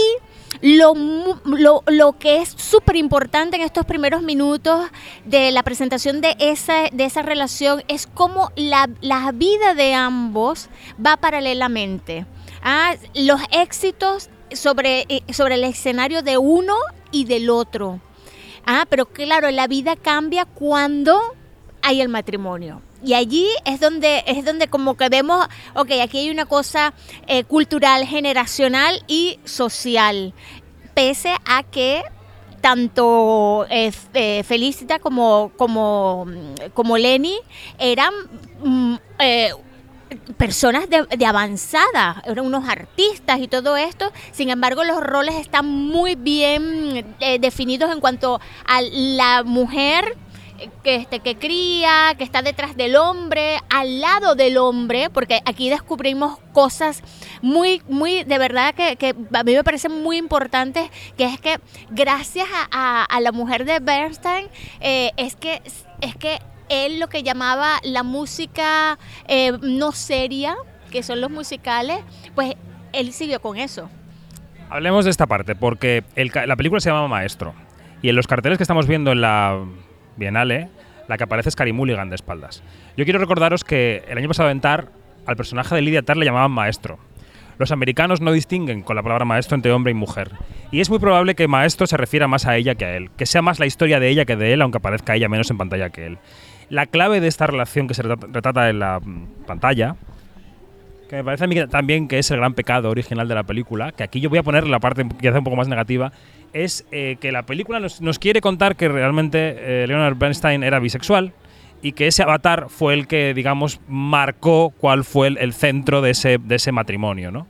lo, 0.62 0.94
lo, 1.46 1.84
lo 1.86 2.14
que 2.18 2.42
es 2.42 2.50
súper 2.50 2.96
importante 2.96 3.58
en 3.58 3.64
estos 3.64 3.86
primeros 3.86 4.22
minutos 4.22 4.88
de 5.26 5.52
la 5.52 5.64
presentación 5.64 6.22
de 6.22 6.36
esa, 6.40 6.90
de 6.92 7.06
esa 7.06 7.22
relación 7.22 7.84
es 7.88 8.08
cómo 8.08 8.52
la, 8.56 8.90
la 9.02 9.32
vida 9.32 9.76
de 9.76 9.94
ambos 9.94 10.70
va 11.04 11.18
paralelamente. 11.18 12.26
Ah, 12.64 12.96
los 13.14 13.42
éxitos 13.52 14.30
sobre, 14.52 15.06
eh, 15.10 15.22
sobre 15.34 15.56
el 15.56 15.64
escenario 15.64 16.22
de 16.22 16.38
uno 16.38 16.76
y 17.12 17.26
del 17.26 17.50
otro. 17.50 18.00
Ah, 18.66 18.86
pero 18.90 19.06
claro, 19.06 19.50
la 19.52 19.68
vida 19.68 19.96
cambia 19.96 20.46
cuando 20.46 21.20
hay 21.82 22.02
el 22.02 22.10
matrimonio. 22.10 22.82
Y 23.04 23.14
allí 23.14 23.48
es 23.66 23.80
donde, 23.80 24.24
es 24.26 24.44
donde 24.44 24.68
como 24.68 24.98
que 24.98 25.10
vemos, 25.10 25.48
ok, 25.76 25.92
aquí 26.02 26.20
hay 26.20 26.30
una 26.32 26.46
cosa 26.46 26.94
eh, 27.28 27.44
cultural, 27.44 28.06
generacional 28.06 29.04
y 29.08 29.40
social. 29.46 30.34
Pese 30.96 31.36
a 31.46 31.64
que 31.64 32.04
tanto 32.62 33.66
eh, 33.70 33.92
eh, 34.14 34.44
Felicita 34.44 35.00
como, 35.00 35.52
como, 35.58 36.26
como 36.74 36.98
Lenny 36.98 37.38
eran 37.78 38.14
mm, 38.64 38.96
eh, 39.20 39.52
personas 40.38 40.90
de, 40.90 41.26
avanzada, 41.26 42.22
eran 42.26 42.46
unos 42.46 42.68
artistas 42.68 43.40
y 43.40 43.48
todo 43.48 43.78
esto. 43.78 44.12
Sin 44.32 44.50
embargo, 44.50 44.84
los 44.84 45.02
roles 45.02 45.36
están 45.36 45.68
muy 45.68 46.16
bien 46.16 47.16
definidos 47.40 47.92
en 47.92 48.00
cuanto 48.00 48.40
a 48.66 48.82
la 48.82 49.44
mujer 49.44 50.18
que, 50.84 50.96
este, 50.96 51.20
que 51.20 51.38
cría, 51.38 52.16
que 52.18 52.24
está 52.24 52.42
detrás 52.42 52.76
del 52.76 52.96
hombre, 52.96 53.58
al 53.70 54.02
lado 54.02 54.36
del 54.36 54.58
hombre, 54.58 55.10
porque 55.10 55.42
aquí 55.46 55.70
descubrimos 55.70 56.40
cosas 56.54 57.04
muy, 57.42 57.82
muy, 57.88 58.24
de 58.24 58.38
verdad 58.38 58.74
que, 58.74 59.16
a 59.34 59.44
mí 59.44 59.54
me 59.54 59.64
parecen 59.64 60.04
muy 60.04 60.18
importantes, 60.18 60.90
que 61.18 61.26
es 61.26 61.40
que 61.40 61.60
gracias 61.90 62.48
a, 62.72 63.08
la 63.22 63.32
mujer 63.32 63.66
de 63.66 63.80
Bernstein, 63.80 64.48
eh, 64.80 65.12
es 65.18 65.36
que, 65.36 65.62
es 66.02 66.16
que 66.16 66.40
él 66.70 67.00
lo 67.00 67.08
que 67.08 67.24
llamaba 67.24 67.80
la 67.84 68.04
música 68.04 68.98
eh, 69.28 69.58
no 69.62 69.92
seria, 69.92 70.56
que 70.92 71.04
son 71.04 71.22
los 71.22 71.32
musicales, 71.32 72.00
pues 72.36 72.56
él 72.94 73.12
siguió 73.12 73.42
con 73.42 73.58
eso. 73.58 73.90
Hablemos 74.70 75.06
de 75.06 75.12
esta 75.12 75.26
parte, 75.26 75.56
porque 75.56 76.04
la 76.16 76.56
película 76.56 76.82
se 76.82 76.90
llama 76.90 77.08
Maestro. 77.08 77.54
Y 78.02 78.10
en 78.10 78.16
los 78.16 78.28
carteles 78.28 78.58
que 78.58 78.64
estamos 78.64 78.86
viendo 78.88 79.12
en 79.12 79.22
la 79.22 79.66
Bienale, 80.18 80.70
la 81.08 81.18
que 81.18 81.24
aparece 81.24 81.50
es 81.50 81.56
Carey 81.56 81.74
Mulligan 81.74 82.10
de 82.10 82.16
espaldas. 82.16 82.64
Yo 82.98 83.04
quiero 83.06 83.20
recordaros 83.20 83.64
que 83.64 84.04
el 84.10 84.18
año 84.18 84.28
pasado 84.28 84.50
en 84.50 84.60
Tar, 84.62 84.90
al 85.26 85.36
personaje 85.36 85.76
de 85.76 85.82
Lydia 85.82 86.02
Tar 86.02 86.18
le 86.18 86.26
llamaban 86.26 86.52
Maestro. 86.52 86.98
Los 87.60 87.72
americanos 87.72 88.22
no 88.22 88.32
distinguen 88.32 88.84
con 88.84 88.96
la 88.96 89.02
palabra 89.02 89.26
maestro 89.26 89.56
entre 89.56 89.72
hombre 89.72 89.92
y 89.92 89.96
mujer. 89.96 90.32
Y 90.70 90.80
es 90.80 90.92
muy 90.92 91.00
probable 91.00 91.34
que 91.34 91.48
maestro 91.48 91.88
se 91.88 91.98
refiera 91.98 92.28
más 92.28 92.46
a 92.46 92.56
ella 92.56 92.76
que 92.76 92.86
a 92.86 92.96
él, 92.96 93.10
que 93.18 93.26
sea 93.26 93.42
más 93.42 93.60
la 93.60 93.66
historia 93.66 94.00
de 94.00 94.10
ella 94.10 94.26
que 94.26 94.36
de 94.36 94.54
él, 94.54 94.62
aunque 94.62 94.78
aparezca 94.78 95.16
ella 95.16 95.28
menos 95.28 95.50
en 95.50 95.58
pantalla 95.58 95.90
que 95.90 96.06
él. 96.06 96.18
La 96.70 96.86
clave 96.86 97.20
de 97.20 97.28
esta 97.28 97.48
relación 97.48 97.88
que 97.88 97.96
se 97.96 98.04
retrata- 98.04 98.28
retrata 98.32 98.70
en 98.70 98.78
la 98.80 99.00
mm, 99.00 99.46
pantalla 99.48 99.96
que 101.10 101.16
me 101.16 101.24
parece 101.24 101.44
a 101.46 101.48
mí 101.48 101.56
que 101.56 101.68
también 101.68 102.08
que 102.08 102.20
es 102.20 102.30
el 102.32 102.38
gran 102.38 102.54
pecado 102.54 102.90
original 102.90 103.28
de 103.28 103.36
la 103.36 103.44
película, 103.44 103.92
que 103.92 104.04
aquí 104.04 104.20
yo 104.20 104.30
voy 104.30 104.40
a 104.40 104.44
poner 104.44 104.68
la 104.68 104.80
parte 104.80 105.06
quizá 105.20 105.38
un 105.38 105.44
poco 105.44 105.56
más 105.56 105.68
negativa, 105.68 106.12
es 106.54 106.86
eh, 106.92 107.18
que 107.20 107.32
la 107.32 107.44
película 107.44 107.80
nos, 107.80 108.02
nos 108.02 108.20
quiere 108.20 108.42
contar 108.42 108.76
que 108.76 108.88
realmente 108.90 109.56
eh, 109.58 109.88
Leonard 109.88 110.18
Bernstein 110.18 110.64
era 110.64 110.80
bisexual 110.80 111.34
y 111.82 111.92
que 111.94 112.08
ese 112.08 112.24
avatar 112.24 112.68
fue 112.70 112.94
el 112.94 113.08
que, 113.08 113.34
digamos, 113.34 113.80
marcó 113.88 114.74
cuál 114.78 115.04
fue 115.04 115.28
el, 115.28 115.38
el 115.38 115.54
centro 115.54 116.02
de 116.02 116.12
ese, 116.12 116.40
de 116.40 116.56
ese 116.56 116.72
matrimonio, 116.72 117.32
¿no? 117.32 117.48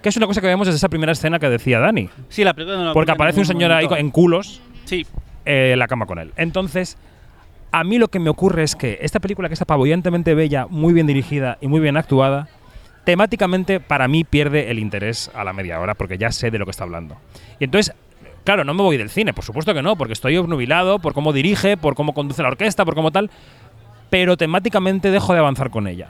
Que 0.00 0.10
es 0.10 0.16
una 0.16 0.26
cosa 0.26 0.40
que 0.40 0.46
vemos 0.46 0.66
desde 0.66 0.76
esa 0.76 0.88
primera 0.88 1.12
escena 1.12 1.38
que 1.38 1.48
decía 1.48 1.80
Dani. 1.80 2.08
Sí, 2.28 2.44
la 2.44 2.54
película 2.54 2.76
no 2.76 2.84
lo 2.84 2.92
Porque 2.92 3.12
aparece 3.12 3.40
un 3.40 3.46
señor 3.46 3.72
ahí 3.72 3.84
momento. 3.84 4.00
en 4.00 4.10
culos 4.10 4.60
Sí, 4.84 5.06
eh, 5.46 5.70
en 5.72 5.78
la 5.78 5.88
cama 5.88 6.06
con 6.06 6.18
él. 6.18 6.32
Entonces, 6.36 6.98
a 7.72 7.84
mí 7.84 7.98
lo 7.98 8.08
que 8.08 8.20
me 8.20 8.28
ocurre 8.28 8.62
es 8.62 8.76
que 8.76 8.98
esta 9.00 9.18
película, 9.18 9.48
que 9.48 9.54
está 9.54 9.64
apabullantemente 9.64 10.34
bella, 10.34 10.66
muy 10.68 10.92
bien 10.92 11.06
dirigida 11.06 11.56
y 11.60 11.68
muy 11.68 11.80
bien 11.80 11.96
actuada, 11.96 12.48
temáticamente 13.04 13.80
para 13.80 14.08
mí 14.08 14.24
pierde 14.24 14.70
el 14.70 14.78
interés 14.78 15.30
a 15.34 15.44
la 15.44 15.52
media 15.52 15.80
hora 15.80 15.94
porque 15.94 16.18
ya 16.18 16.32
sé 16.32 16.50
de 16.50 16.58
lo 16.58 16.64
que 16.64 16.70
está 16.70 16.84
hablando. 16.84 17.16
Y 17.60 17.64
entonces, 17.64 17.94
claro, 18.44 18.64
no 18.64 18.74
me 18.74 18.82
voy 18.82 18.96
del 18.96 19.10
cine, 19.10 19.32
por 19.32 19.44
supuesto 19.44 19.74
que 19.74 19.82
no, 19.82 19.96
porque 19.96 20.12
estoy 20.12 20.36
obnubilado 20.36 20.98
por 20.98 21.14
cómo 21.14 21.32
dirige, 21.32 21.76
por 21.76 21.94
cómo 21.94 22.14
conduce 22.14 22.42
la 22.42 22.48
orquesta, 22.48 22.84
por 22.84 22.94
cómo 22.94 23.10
tal, 23.10 23.30
pero 24.10 24.36
temáticamente 24.36 25.10
dejo 25.10 25.32
de 25.32 25.38
avanzar 25.38 25.70
con 25.70 25.86
ella. 25.86 26.08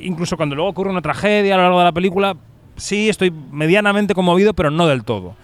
Incluso 0.00 0.36
cuando 0.36 0.54
luego 0.54 0.70
ocurre 0.70 0.90
una 0.90 1.02
tragedia 1.02 1.54
a 1.54 1.56
lo 1.56 1.62
largo 1.64 1.78
de 1.78 1.84
la 1.84 1.92
película, 1.92 2.36
sí 2.76 3.08
estoy 3.08 3.30
medianamente 3.30 4.14
conmovido, 4.14 4.54
pero 4.54 4.70
no 4.70 4.86
del 4.86 5.04
todo. 5.04 5.36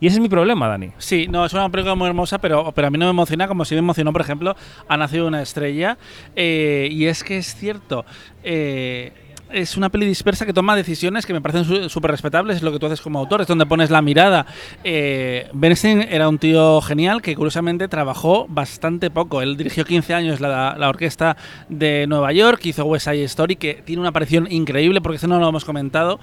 Y 0.00 0.06
ese 0.06 0.16
es 0.16 0.20
mi 0.20 0.28
problema, 0.28 0.68
Dani. 0.68 0.92
Sí, 0.98 1.26
no, 1.28 1.44
es 1.44 1.52
una 1.52 1.68
película 1.70 1.96
muy 1.96 2.06
hermosa, 2.06 2.38
pero, 2.38 2.70
pero 2.72 2.86
a 2.86 2.90
mí 2.90 2.98
no 2.98 3.06
me 3.06 3.10
emociona 3.10 3.48
como 3.48 3.64
si 3.64 3.74
me 3.74 3.80
emocionó, 3.80 4.12
por 4.12 4.20
ejemplo, 4.20 4.54
Ha 4.86 4.96
nacido 4.96 5.26
una 5.26 5.42
estrella. 5.42 5.98
Eh, 6.36 6.88
y 6.90 7.06
es 7.06 7.24
que 7.24 7.38
es 7.38 7.54
cierto, 7.54 8.04
eh, 8.44 9.27
es 9.50 9.76
una 9.76 9.88
peli 9.88 10.06
dispersa 10.06 10.46
que 10.46 10.52
toma 10.52 10.76
decisiones 10.76 11.26
que 11.26 11.32
me 11.32 11.40
parecen 11.40 11.88
súper 11.88 12.10
respetables, 12.10 12.56
es 12.56 12.62
lo 12.62 12.72
que 12.72 12.78
tú 12.78 12.86
haces 12.86 13.00
como 13.00 13.18
autor, 13.18 13.40
es 13.40 13.46
donde 13.46 13.66
pones 13.66 13.90
la 13.90 14.02
mirada. 14.02 14.46
Eh, 14.84 15.48
Bernstein 15.52 16.02
era 16.02 16.28
un 16.28 16.38
tío 16.38 16.80
genial 16.80 17.22
que 17.22 17.34
curiosamente 17.34 17.88
trabajó 17.88 18.46
bastante 18.48 19.10
poco. 19.10 19.42
Él 19.42 19.56
dirigió 19.56 19.84
15 19.84 20.14
años 20.14 20.40
la, 20.40 20.76
la 20.78 20.88
orquesta 20.88 21.36
de 21.68 22.06
Nueva 22.06 22.32
York, 22.32 22.60
hizo 22.64 22.84
West 22.84 23.08
Side 23.08 23.24
Story, 23.24 23.56
que 23.56 23.82
tiene 23.84 24.00
una 24.00 24.10
aparición 24.10 24.50
increíble, 24.50 25.00
porque 25.00 25.16
eso 25.16 25.26
no 25.26 25.38
lo 25.38 25.48
hemos 25.48 25.64
comentado, 25.64 26.18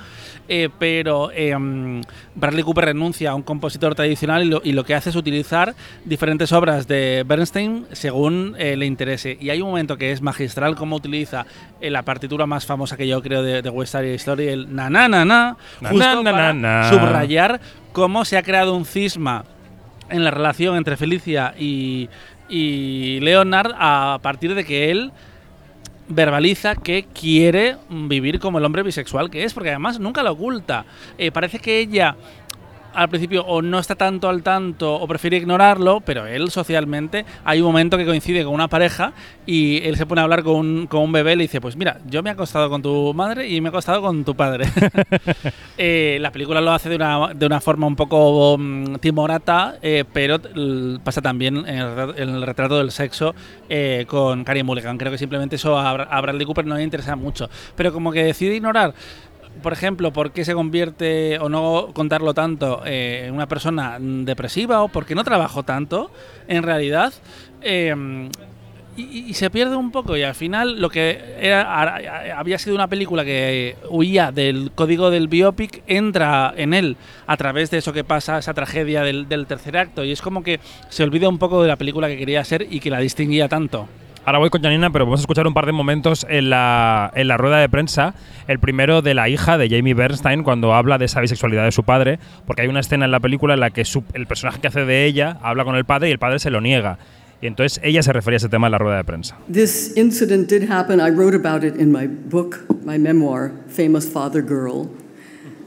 eh, 0.47 0.69
pero 0.79 1.31
eh, 1.33 1.55
Bradley 2.35 2.63
Cooper 2.63 2.85
renuncia 2.85 3.31
a 3.31 3.35
un 3.35 3.43
compositor 3.43 3.95
tradicional 3.95 4.43
y 4.43 4.49
lo, 4.49 4.61
y 4.63 4.73
lo 4.73 4.83
que 4.83 4.95
hace 4.95 5.09
es 5.09 5.15
utilizar 5.15 5.75
diferentes 6.03 6.51
obras 6.51 6.87
de 6.87 7.23
Bernstein 7.25 7.85
según 7.91 8.55
eh, 8.57 8.75
le 8.75 8.85
interese. 8.85 9.37
Y 9.39 9.49
hay 9.49 9.61
un 9.61 9.69
momento 9.69 9.97
que 9.97 10.11
es 10.11 10.21
magistral, 10.21 10.75
como 10.75 10.95
utiliza 10.95 11.45
eh, 11.81 11.89
la 11.89 12.03
partitura 12.03 12.45
más 12.45 12.65
famosa 12.65 12.97
que 12.97 13.07
yo 13.07 13.14
creo 13.21 13.43
de, 13.43 13.61
de 13.61 13.69
West 13.69 13.93
Side 13.93 14.13
Story, 14.15 14.47
el 14.47 14.73
na 14.73 14.89
na 14.89 15.07
na 15.07 15.25
na, 15.25 15.57
Na, 15.81 15.89
justo 15.89 16.23
na, 16.23 16.31
para 16.31 16.89
subrayar 16.89 17.59
cómo 17.91 18.25
se 18.25 18.37
ha 18.37 18.43
creado 18.43 18.75
un 18.75 18.85
cisma 18.85 19.45
en 20.09 20.23
la 20.23 20.31
relación 20.31 20.77
entre 20.77 20.97
Felicia 20.97 21.53
y, 21.57 22.09
y 22.49 23.19
Leonard 23.21 23.71
a 23.77 24.19
partir 24.21 24.53
de 24.55 24.63
que 24.63 24.91
él 24.91 25.11
verbaliza 26.07 26.75
que 26.75 27.07
quiere 27.19 27.77
vivir 27.89 28.39
como 28.39 28.59
el 28.59 28.65
hombre 28.65 28.83
bisexual 28.83 29.29
que 29.29 29.43
es, 29.43 29.53
porque 29.53 29.69
además 29.69 29.99
nunca 29.99 30.23
lo 30.23 30.31
oculta. 30.33 30.85
Eh, 31.17 31.31
parece 31.31 31.59
que 31.59 31.79
ella 31.79 32.15
al 32.95 33.09
principio 33.09 33.43
o 33.45 33.61
no 33.61 33.79
está 33.79 33.95
tanto 33.95 34.29
al 34.29 34.41
tanto 34.43 34.93
o 34.95 35.07
prefiere 35.07 35.37
ignorarlo, 35.37 36.01
pero 36.01 36.25
él 36.25 36.49
socialmente 36.49 37.25
hay 37.43 37.59
un 37.61 37.67
momento 37.67 37.97
que 37.97 38.05
coincide 38.05 38.43
con 38.43 38.53
una 38.53 38.67
pareja 38.67 39.13
y 39.45 39.81
él 39.83 39.95
se 39.97 40.05
pone 40.05 40.21
a 40.21 40.23
hablar 40.23 40.43
con 40.43 40.55
un, 40.55 40.87
con 40.87 41.01
un 41.01 41.11
bebé 41.11 41.33
y 41.33 41.35
le 41.35 41.43
dice, 41.43 41.61
pues 41.61 41.75
mira, 41.75 41.99
yo 42.07 42.23
me 42.23 42.29
he 42.29 42.33
acostado 42.33 42.69
con 42.69 42.81
tu 42.81 43.13
madre 43.13 43.47
y 43.47 43.61
me 43.61 43.67
he 43.67 43.69
acostado 43.69 44.01
con 44.01 44.23
tu 44.23 44.35
padre. 44.35 44.65
Eh, 45.77 46.17
la 46.21 46.31
película 46.31 46.61
lo 46.61 46.71
hace 46.71 46.87
de 46.89 46.95
una, 46.95 47.33
de 47.33 47.45
una 47.45 47.59
forma 47.59 47.85
un 47.85 47.95
poco 47.97 48.55
mm, 48.57 48.95
timorata, 48.95 49.75
eh, 49.81 50.05
pero 50.13 50.39
pasa 51.03 51.21
también 51.21 51.57
en 51.57 51.75
el, 51.79 51.87
retrato- 51.95 52.13
en 52.17 52.29
el 52.29 52.41
retrato 52.43 52.77
del 52.77 52.91
sexo 52.91 53.35
eh, 53.67 54.05
con 54.07 54.43
Carey 54.45 54.63
Mulligan. 54.63 54.97
Creo 54.97 55.11
que 55.11 55.17
simplemente 55.17 55.57
eso 55.57 55.77
a, 55.77 55.91
a 55.91 56.21
Bradley 56.21 56.45
Cooper 56.45 56.65
no 56.65 56.75
le 56.75 56.83
interesa 56.83 57.15
mucho. 57.17 57.49
Pero 57.75 57.91
como 57.91 58.11
que 58.13 58.23
decide 58.23 58.55
ignorar, 58.55 58.93
por 59.61 59.73
ejemplo, 59.73 60.11
por 60.13 60.31
qué 60.31 60.45
se 60.45 60.53
convierte 60.53 61.39
o 61.39 61.49
no 61.49 61.89
contarlo 61.93 62.33
tanto 62.33 62.81
eh, 62.85 63.25
en 63.27 63.33
una 63.33 63.47
persona 63.47 63.97
depresiva 63.99 64.83
o 64.83 64.87
por 64.89 65.05
qué 65.05 65.15
no 65.15 65.23
trabajó 65.23 65.63
tanto, 65.63 66.11
en 66.47 66.63
realidad. 66.63 67.13
eh, 67.61 68.29
y, 68.97 69.25
y 69.29 69.33
se 69.33 69.49
pierde 69.49 69.75
un 69.75 69.91
poco 69.91 70.15
y 70.15 70.23
al 70.23 70.35
final 70.35 70.79
lo 70.79 70.89
que 70.89 71.35
era, 71.39 72.37
había 72.37 72.57
sido 72.57 72.75
una 72.75 72.87
película 72.87 73.25
que 73.25 73.75
huía 73.89 74.31
del 74.31 74.71
código 74.73 75.09
del 75.09 75.27
biopic 75.27 75.83
entra 75.87 76.53
en 76.55 76.73
él 76.73 76.95
a 77.27 77.35
través 77.35 77.71
de 77.71 77.79
eso 77.79 77.91
que 77.91 78.03
pasa, 78.03 78.37
esa 78.37 78.53
tragedia 78.53 79.03
del, 79.03 79.27
del 79.27 79.47
tercer 79.47 79.77
acto 79.77 80.03
y 80.05 80.11
es 80.11 80.21
como 80.21 80.43
que 80.43 80.59
se 80.89 81.03
olvida 81.03 81.27
un 81.27 81.39
poco 81.39 81.61
de 81.61 81.67
la 81.67 81.75
película 81.75 82.07
que 82.07 82.17
quería 82.17 82.43
ser 82.45 82.67
y 82.69 82.79
que 82.79 82.89
la 82.89 82.99
distinguía 82.99 83.49
tanto. 83.49 83.87
Ahora 84.25 84.39
voy 84.39 84.49
con 84.49 84.61
Janina, 84.63 84.89
pero 84.91 85.05
vamos 85.05 85.19
a 85.19 85.23
escuchar 85.23 85.45
un 85.45 85.53
par 85.53 85.67
de 85.67 85.71
momentos 85.71 86.25
en 86.27 86.49
la, 86.49 87.11
en 87.15 87.27
la 87.27 87.37
rueda 87.37 87.59
de 87.59 87.69
prensa. 87.69 88.15
El 88.47 88.57
primero 88.59 89.03
de 89.03 89.13
la 89.13 89.29
hija 89.29 89.59
de 89.59 89.69
Jamie 89.69 89.93
Bernstein, 89.93 90.41
cuando 90.41 90.73
habla 90.73 90.97
de 90.97 91.05
esa 91.05 91.21
bisexualidad 91.21 91.63
de 91.63 91.71
su 91.71 91.83
padre, 91.83 92.17
porque 92.47 92.63
hay 92.63 92.67
una 92.67 92.79
escena 92.79 93.05
en 93.05 93.11
la 93.11 93.19
película 93.19 93.53
en 93.53 93.59
la 93.59 93.69
que 93.69 93.85
su- 93.85 94.03
el 94.15 94.25
personaje 94.25 94.59
que 94.59 94.67
hace 94.67 94.83
de 94.83 95.05
ella 95.05 95.37
habla 95.43 95.63
con 95.63 95.75
el 95.75 95.85
padre 95.85 96.09
y 96.09 96.11
el 96.11 96.17
padre 96.17 96.39
se 96.39 96.49
lo 96.49 96.59
niega. 96.59 96.97
Y 97.39 97.45
entonces 97.45 97.79
ella 97.83 98.01
se 98.01 98.13
refería 98.13 98.37
a 98.37 98.37
ese 98.37 98.49
tema 98.49 98.65
en 98.65 98.71
la 98.71 98.77
rueda 98.79 98.97
de 98.97 99.03
prensa. 99.03 99.37
This 99.51 99.93
incident 99.95 100.49
did 100.49 100.71
happen. 100.71 100.99
I 100.99 101.11
wrote 101.11 101.35
about 101.35 101.63
it 101.63 101.79
in 101.79 101.91
my 101.91 102.07
book, 102.07 102.65
my 102.83 102.97
memoir, 102.97 103.51
Famous 103.67 104.09
Father 104.11 104.41
Girl, 104.43 104.87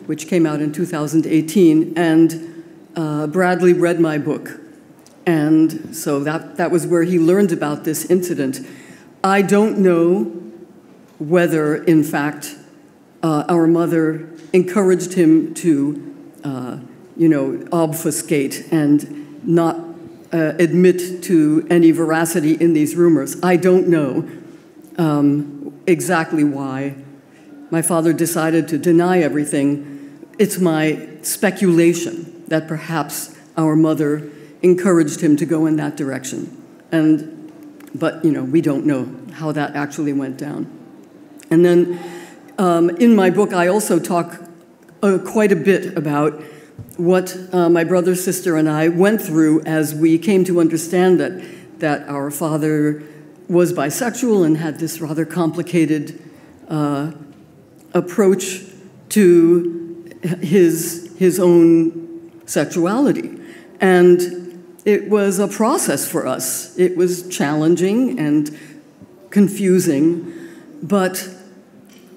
which 0.08 0.26
came 0.28 0.48
out 0.48 0.60
in 0.60 0.72
2018. 0.72 1.92
And 1.96 2.32
uh, 2.96 3.28
Bradley 3.28 3.72
read 3.72 4.00
my 4.00 4.18
book. 4.18 4.58
And 5.28 5.94
so 5.94 6.20
that, 6.20 6.56
that 6.56 6.70
was 6.70 6.86
where 6.86 7.02
he 7.02 7.18
learned 7.18 7.52
about 7.52 7.84
this 7.84 8.06
incident. 8.06 8.66
I 9.22 9.42
don't 9.42 9.76
know 9.76 10.24
whether, 11.18 11.84
in 11.84 12.02
fact, 12.02 12.56
uh, 13.22 13.44
our 13.46 13.66
mother 13.66 14.30
encouraged 14.54 15.12
him 15.12 15.52
to, 15.52 16.32
uh, 16.44 16.78
you 17.14 17.28
know, 17.28 17.62
obfuscate 17.72 18.72
and 18.72 19.46
not 19.46 19.76
uh, 20.32 20.54
admit 20.58 21.22
to 21.24 21.66
any 21.68 21.90
veracity 21.90 22.54
in 22.54 22.72
these 22.72 22.96
rumors. 22.96 23.36
I 23.42 23.56
don't 23.56 23.86
know 23.86 24.26
um, 24.96 25.78
exactly 25.86 26.44
why. 26.44 26.94
My 27.70 27.82
father 27.82 28.14
decided 28.14 28.66
to 28.68 28.78
deny 28.78 29.20
everything. 29.20 30.26
It's 30.38 30.58
my 30.58 31.06
speculation 31.20 32.44
that 32.46 32.66
perhaps 32.66 33.36
our 33.58 33.76
mother 33.76 34.32
encouraged 34.62 35.20
him 35.20 35.36
to 35.36 35.46
go 35.46 35.66
in 35.66 35.76
that 35.76 35.96
direction. 35.96 36.62
And, 36.90 37.52
but, 37.94 38.24
you 38.24 38.32
know, 38.32 38.44
we 38.44 38.60
don't 38.60 38.86
know 38.86 39.08
how 39.32 39.52
that 39.52 39.76
actually 39.76 40.12
went 40.12 40.36
down. 40.36 40.66
And 41.50 41.64
then 41.64 41.98
um, 42.58 42.90
in 42.90 43.14
my 43.14 43.30
book, 43.30 43.52
I 43.52 43.68
also 43.68 43.98
talk 43.98 44.42
uh, 45.02 45.18
quite 45.18 45.52
a 45.52 45.56
bit 45.56 45.96
about 45.96 46.42
what 46.96 47.36
uh, 47.52 47.68
my 47.68 47.84
brother, 47.84 48.14
sister, 48.14 48.56
and 48.56 48.68
I 48.68 48.88
went 48.88 49.22
through 49.22 49.62
as 49.62 49.94
we 49.94 50.18
came 50.18 50.44
to 50.44 50.60
understand 50.60 51.20
that, 51.20 51.78
that 51.78 52.08
our 52.08 52.30
father 52.30 53.04
was 53.48 53.72
bisexual 53.72 54.44
and 54.44 54.56
had 54.56 54.78
this 54.78 55.00
rather 55.00 55.24
complicated 55.24 56.20
uh, 56.68 57.12
approach 57.94 58.64
to 59.10 60.10
his, 60.40 61.14
his 61.18 61.38
own 61.38 62.32
sexuality. 62.46 63.38
And 63.80 64.47
it 64.88 65.10
was 65.10 65.38
a 65.38 65.46
process 65.46 66.10
for 66.10 66.26
us. 66.26 66.74
It 66.78 66.96
was 66.96 67.28
challenging 67.28 68.18
and 68.18 68.58
confusing, 69.28 70.32
but 70.82 71.28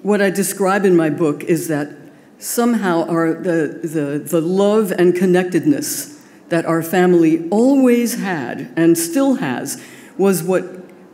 what 0.00 0.22
I 0.22 0.30
describe 0.30 0.86
in 0.86 0.96
my 0.96 1.10
book 1.10 1.44
is 1.44 1.68
that 1.68 1.90
somehow 2.38 3.06
our, 3.08 3.34
the, 3.34 3.78
the, 3.84 4.18
the 4.18 4.40
love 4.40 4.90
and 4.90 5.14
connectedness 5.14 6.18
that 6.48 6.64
our 6.64 6.82
family 6.82 7.46
always 7.50 8.18
had 8.18 8.72
and 8.74 8.96
still 8.96 9.34
has 9.34 9.78
was 10.16 10.42
what 10.42 10.64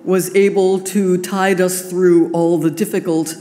was 0.05 0.33
able 0.37 0.79
to 0.79 1.21
tide 1.21 1.61
us 1.61 1.91
through 1.91 2.31
all 2.31 2.59
the 2.59 2.71
difficult 2.71 3.35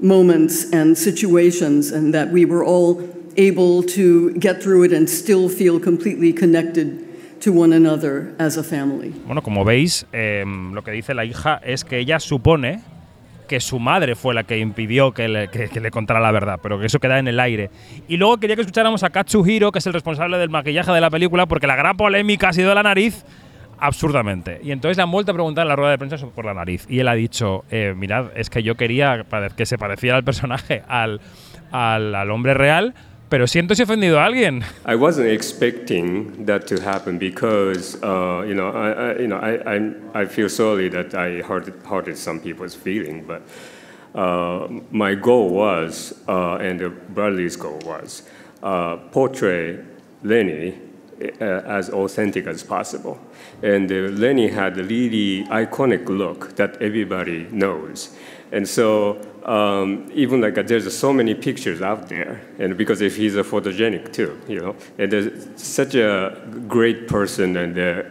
moments 0.00 0.68
and 0.72 0.98
situations, 0.98 1.92
and 1.92 2.12
that 2.12 2.30
we 2.30 2.44
were 2.44 2.64
all 2.64 3.08
able 3.36 3.84
to 3.84 4.34
get 4.34 4.60
through 4.60 4.82
it 4.82 4.92
and 4.92 5.08
still 5.08 5.48
feel 5.48 5.78
completely 5.78 6.32
connected 6.32 7.08
to 7.42 7.52
one 7.52 7.74
another 7.74 8.34
as 8.38 8.56
a 8.56 8.62
family. 8.62 9.12
Bueno, 9.26 9.42
como 9.42 9.64
veis, 9.64 10.06
eh, 10.12 10.44
lo 10.46 10.82
que 10.82 10.90
dice 10.92 11.14
la 11.14 11.24
hija 11.24 11.60
es 11.64 11.84
que 11.84 11.98
ella 11.98 12.20
supone 12.20 12.80
que 13.48 13.60
su 13.60 13.78
madre 13.78 14.14
fue 14.14 14.32
la 14.32 14.44
que 14.44 14.58
impidió 14.58 15.12
que 15.12 15.28
le, 15.28 15.90
contara 15.90 16.20
la 16.20 16.30
verdad, 16.30 16.60
pero 16.62 16.78
que 16.78 16.86
eso 16.86 17.00
queda 17.00 17.18
en 17.18 17.28
el 17.28 17.38
aire. 17.38 17.70
Y 18.08 18.16
luego 18.16 18.38
quería 18.38 18.56
que 18.56 18.62
escucháramos 18.62 19.02
a 19.02 19.10
Katsuhiro, 19.10 19.72
que 19.72 19.80
es 19.80 19.86
el 19.86 19.92
responsable 19.92 20.38
del 20.38 20.48
maquillaje 20.48 20.90
de 20.92 21.00
la 21.00 21.10
película, 21.10 21.46
porque 21.46 21.66
la 21.66 21.76
gran 21.76 21.96
polémica 21.96 22.48
ha 22.48 22.52
sido 22.52 22.74
la 22.74 22.82
nariz 22.82 23.24
absurdamente. 23.78 24.60
Y 24.62 24.70
entonces 24.70 24.96
le 24.96 25.02
han 25.02 25.10
vuelto 25.10 25.32
a 25.32 25.34
preguntar 25.34 25.64
en 25.64 25.68
la 25.68 25.76
rueda 25.76 25.90
de 25.90 25.98
prensa 25.98 26.16
por 26.16 26.44
la 26.44 26.54
nariz. 26.54 26.86
Y 26.88 27.00
él 27.00 27.08
ha 27.08 27.14
dicho, 27.14 27.64
eh, 27.70 27.94
mirad, 27.96 28.26
es 28.36 28.48
que 28.48 28.62
yo 28.62 28.76
quería 28.76 29.26
que 29.56 29.66
se 29.66 29.76
pareciera 29.76 30.16
al 30.16 30.24
personaje, 30.24 30.82
al 30.88 32.30
hombre 32.30 32.54
real, 32.54 32.94
pero 33.32 33.46
siento 33.46 33.74
si 33.74 33.80
he 33.80 33.84
ofendido 33.84 34.20
a 34.20 34.26
alguien. 34.26 34.62
I 34.84 34.94
wasn't 34.94 35.30
expecting 35.30 36.44
that 36.44 36.66
to 36.66 36.78
happen 36.82 37.16
because, 37.16 37.96
uh, 38.02 38.44
you 38.46 38.52
know, 38.54 38.68
I, 38.68 38.90
I, 38.90 39.18
you 39.20 39.26
know, 39.26 39.38
I, 39.38 39.76
I, 39.76 40.22
I 40.22 40.26
feel 40.26 40.50
sorry 40.50 40.90
that 40.90 41.14
I 41.14 41.40
hurted, 41.40 41.76
hurted 41.82 42.18
some 42.18 42.40
people's 42.40 42.74
feeling, 42.74 43.24
but 43.26 43.40
uh, 44.14 44.68
my 44.90 45.14
goal 45.14 45.48
was, 45.48 46.12
uh, 46.28 46.56
and 46.56 46.92
Bradley's 47.14 47.56
goal 47.56 47.80
was, 47.86 48.24
uh, 48.62 48.96
portray 49.10 49.78
Lenny 50.22 50.78
uh, 51.40 51.44
as 51.64 51.88
authentic 51.88 52.46
as 52.46 52.62
possible. 52.62 53.18
And 53.62 53.90
uh, 53.90 54.12
Lenny 54.12 54.48
had 54.48 54.76
a 54.76 54.84
really 54.84 55.44
iconic 55.44 56.06
look 56.06 56.54
that 56.56 56.82
everybody 56.82 57.46
knows. 57.50 58.14
And 58.52 58.68
so 58.68 59.18
um, 59.44 60.10
even 60.14 60.42
like 60.42 60.58
uh, 60.58 60.62
there's 60.62 60.96
so 60.96 61.12
many 61.12 61.34
pictures 61.34 61.80
out 61.80 62.08
there, 62.08 62.42
and 62.58 62.76
because 62.76 63.00
if 63.00 63.16
he's 63.16 63.34
a 63.34 63.42
photogenic 63.42 64.12
too, 64.12 64.38
you 64.46 64.60
know, 64.60 64.76
and 64.98 65.10
there's 65.10 65.48
such 65.60 65.94
a 65.94 66.38
great 66.68 67.08
person 67.08 67.56
and 67.56 67.78
uh, 67.78 68.02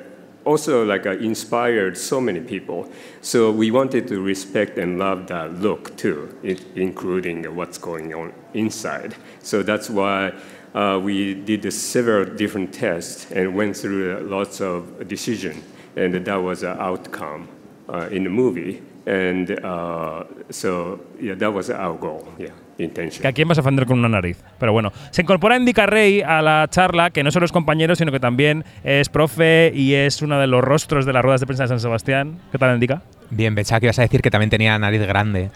also 0.43 0.83
like 0.83 1.05
uh, 1.05 1.11
inspired 1.11 1.95
so 1.95 2.19
many 2.19 2.39
people. 2.39 2.91
So 3.21 3.51
we 3.51 3.69
wanted 3.69 4.07
to 4.07 4.19
respect 4.19 4.79
and 4.79 4.97
love 4.97 5.27
that 5.27 5.53
look 5.61 5.95
too, 5.95 6.35
including 6.75 7.55
what's 7.55 7.77
going 7.77 8.13
on 8.13 8.33
inside. 8.53 9.15
So 9.41 9.63
that's 9.63 9.89
why. 9.89 10.33
Uh, 10.73 10.97
we 10.97 11.33
did 11.33 11.69
several 11.73 12.23
different 12.23 12.73
tests 12.73 13.29
and 13.31 13.53
went 13.53 13.75
through 13.75 14.17
lots 14.21 14.61
of 14.61 15.05
decision, 15.05 15.61
and 15.97 16.13
that 16.13 16.35
was 16.35 16.61
the 16.61 16.81
outcome 16.81 17.49
uh, 17.89 18.07
in 18.09 18.23
the 18.23 18.29
movie. 18.29 18.81
And 19.05 19.49
uh, 19.63 20.25
so, 20.49 20.99
yeah, 21.19 21.35
that 21.35 21.51
was 21.51 21.71
our 21.71 21.97
goal, 21.97 22.23
yeah, 22.37 22.53
intention. 22.77 23.21
Que 23.21 23.27
a 23.27 23.33
quién 23.33 23.47
vas 23.47 23.57
a 23.57 23.61
ofender 23.61 23.87
con 23.87 23.97
una 23.97 24.09
nariz. 24.09 24.37
Pero 24.59 24.73
bueno, 24.73 24.91
se 25.09 25.23
incorpora 25.23 25.55
Andy 25.55 25.73
Carrey 25.73 26.21
a 26.21 26.41
la 26.43 26.67
charla, 26.69 27.09
que 27.09 27.23
no 27.23 27.31
solo 27.31 27.45
es 27.45 27.51
compañero, 27.51 27.95
sino 27.95 28.11
que 28.11 28.19
también 28.19 28.63
es 28.83 29.09
profe 29.09 29.71
y 29.73 29.95
es 29.95 30.21
uno 30.21 30.39
de 30.39 30.45
los 30.45 30.63
rostros 30.63 31.07
de 31.07 31.13
las 31.13 31.23
ruedas 31.23 31.41
de 31.41 31.47
prensa 31.47 31.63
de 31.63 31.69
San 31.69 31.79
Sebastián. 31.79 32.39
¿Qué 32.51 32.59
tal, 32.59 32.75
Indica? 32.75 33.01
Bien, 33.31 33.55
pensaba 33.55 33.79
que 33.79 33.87
ibas 33.87 33.97
a 33.97 34.03
decir 34.03 34.21
que 34.21 34.29
también 34.29 34.51
tenía 34.51 34.77
nariz 34.77 35.01
grande. 35.01 35.49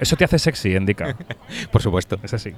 Eso 0.00 0.16
te 0.16 0.24
hace 0.24 0.40
sexy, 0.40 0.74
Indica. 0.74 1.16
Por 1.70 1.80
supuesto. 1.80 2.18
Es 2.24 2.34
así. 2.34 2.52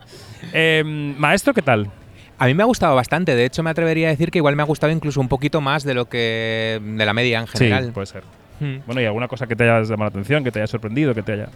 Eh, 0.54 0.82
maestro, 1.18 1.52
¿qué 1.52 1.62
tal? 1.62 1.90
A 2.38 2.46
mí 2.46 2.54
me 2.54 2.62
ha 2.62 2.66
gustado 2.66 2.94
bastante. 2.94 3.34
De 3.34 3.44
hecho, 3.44 3.62
me 3.62 3.70
atrevería 3.70 4.08
a 4.08 4.10
decir 4.10 4.30
que 4.30 4.38
igual 4.38 4.56
me 4.56 4.62
ha 4.62 4.66
gustado 4.66 4.92
incluso 4.92 5.20
un 5.20 5.28
poquito 5.28 5.60
más 5.60 5.84
de 5.84 5.92
lo 5.92 6.06
que 6.06 6.80
de 6.82 7.04
la 7.04 7.12
media 7.12 7.40
en 7.40 7.48
general. 7.48 7.86
Sí, 7.86 7.90
puede 7.90 8.06
ser. 8.06 8.22
Hmm. 8.60 8.78
Bueno, 8.86 9.00
¿y 9.00 9.04
alguna 9.04 9.28
cosa 9.28 9.46
que 9.46 9.56
te 9.56 9.64
haya 9.64 9.80
llamado 9.82 10.04
la 10.04 10.08
atención, 10.08 10.44
que 10.44 10.50
te 10.50 10.60
haya 10.60 10.66
sorprendido, 10.66 11.14
que 11.14 11.22
te 11.22 11.32
haya...? 11.32 11.48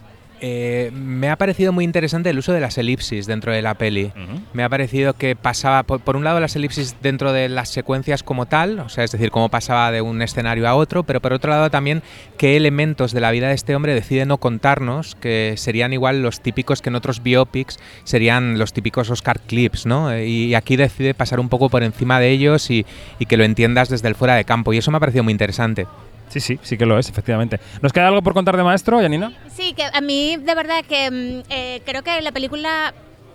Eh, 0.45 0.91
me 0.93 1.29
ha 1.29 1.37
parecido 1.37 1.71
muy 1.71 1.85
interesante 1.85 2.29
el 2.29 2.37
uso 2.37 2.51
de 2.51 2.59
las 2.59 2.77
elipsis 2.77 3.27
dentro 3.27 3.53
de 3.53 3.61
la 3.61 3.75
peli. 3.75 4.11
Me 4.51 4.63
ha 4.65 4.67
parecido 4.67 5.13
que 5.13 5.37
pasaba, 5.37 5.83
por, 5.83 6.01
por 6.01 6.17
un 6.17 6.25
lado, 6.25 6.41
las 6.41 6.57
elipsis 6.57 6.97
dentro 7.01 7.31
de 7.31 7.47
las 7.47 7.69
secuencias 7.69 8.23
como 8.23 8.45
tal, 8.45 8.79
o 8.79 8.89
sea, 8.89 9.05
es 9.05 9.11
decir, 9.13 9.31
cómo 9.31 9.47
pasaba 9.47 9.89
de 9.93 10.01
un 10.01 10.21
escenario 10.21 10.67
a 10.67 10.75
otro, 10.75 11.03
pero 11.03 11.21
por 11.21 11.31
otro 11.31 11.49
lado 11.49 11.69
también 11.69 12.03
qué 12.37 12.57
elementos 12.57 13.13
de 13.13 13.21
la 13.21 13.31
vida 13.31 13.47
de 13.47 13.53
este 13.53 13.73
hombre 13.73 13.93
decide 13.93 14.25
no 14.25 14.37
contarnos, 14.37 15.15
que 15.15 15.53
serían 15.55 15.93
igual 15.93 16.21
los 16.21 16.41
típicos 16.41 16.81
que 16.81 16.89
en 16.89 16.95
otros 16.95 17.23
biopics 17.23 17.79
serían 18.03 18.59
los 18.59 18.73
típicos 18.73 19.09
Oscar 19.11 19.39
clips, 19.39 19.85
¿no? 19.85 20.19
Y 20.19 20.55
aquí 20.55 20.75
decide 20.75 21.13
pasar 21.13 21.39
un 21.39 21.47
poco 21.47 21.69
por 21.69 21.83
encima 21.83 22.19
de 22.19 22.31
ellos 22.31 22.69
y, 22.69 22.85
y 23.17 23.27
que 23.27 23.37
lo 23.37 23.45
entiendas 23.45 23.87
desde 23.87 24.09
el 24.09 24.15
fuera 24.15 24.35
de 24.35 24.43
campo, 24.43 24.73
y 24.73 24.77
eso 24.79 24.91
me 24.91 24.97
ha 24.97 24.99
parecido 24.99 25.23
muy 25.23 25.31
interesante. 25.31 25.87
Sí, 26.33 26.39
sí, 26.39 26.59
sí 26.63 26.77
que 26.79 26.87
lo 26.87 26.97
es, 26.97 27.07
efectivamente. 27.09 27.59
¿Nos 27.83 27.93
queda 27.93 28.07
algo 28.07 28.23
por 28.23 28.33
contar 28.33 28.57
de 28.57 28.63
maestro, 28.63 28.99
Janina? 28.99 29.31
Sí, 29.55 29.73
que 29.73 29.83
a 29.83 30.01
mí 30.01 30.35
de 30.37 30.55
verdad 30.55 30.83
que 30.83 31.11
mm, 31.11 31.43
eh, 31.51 31.81
creo 31.85 32.01
que 32.01 32.19
la 32.21 32.31
película, 32.31 32.91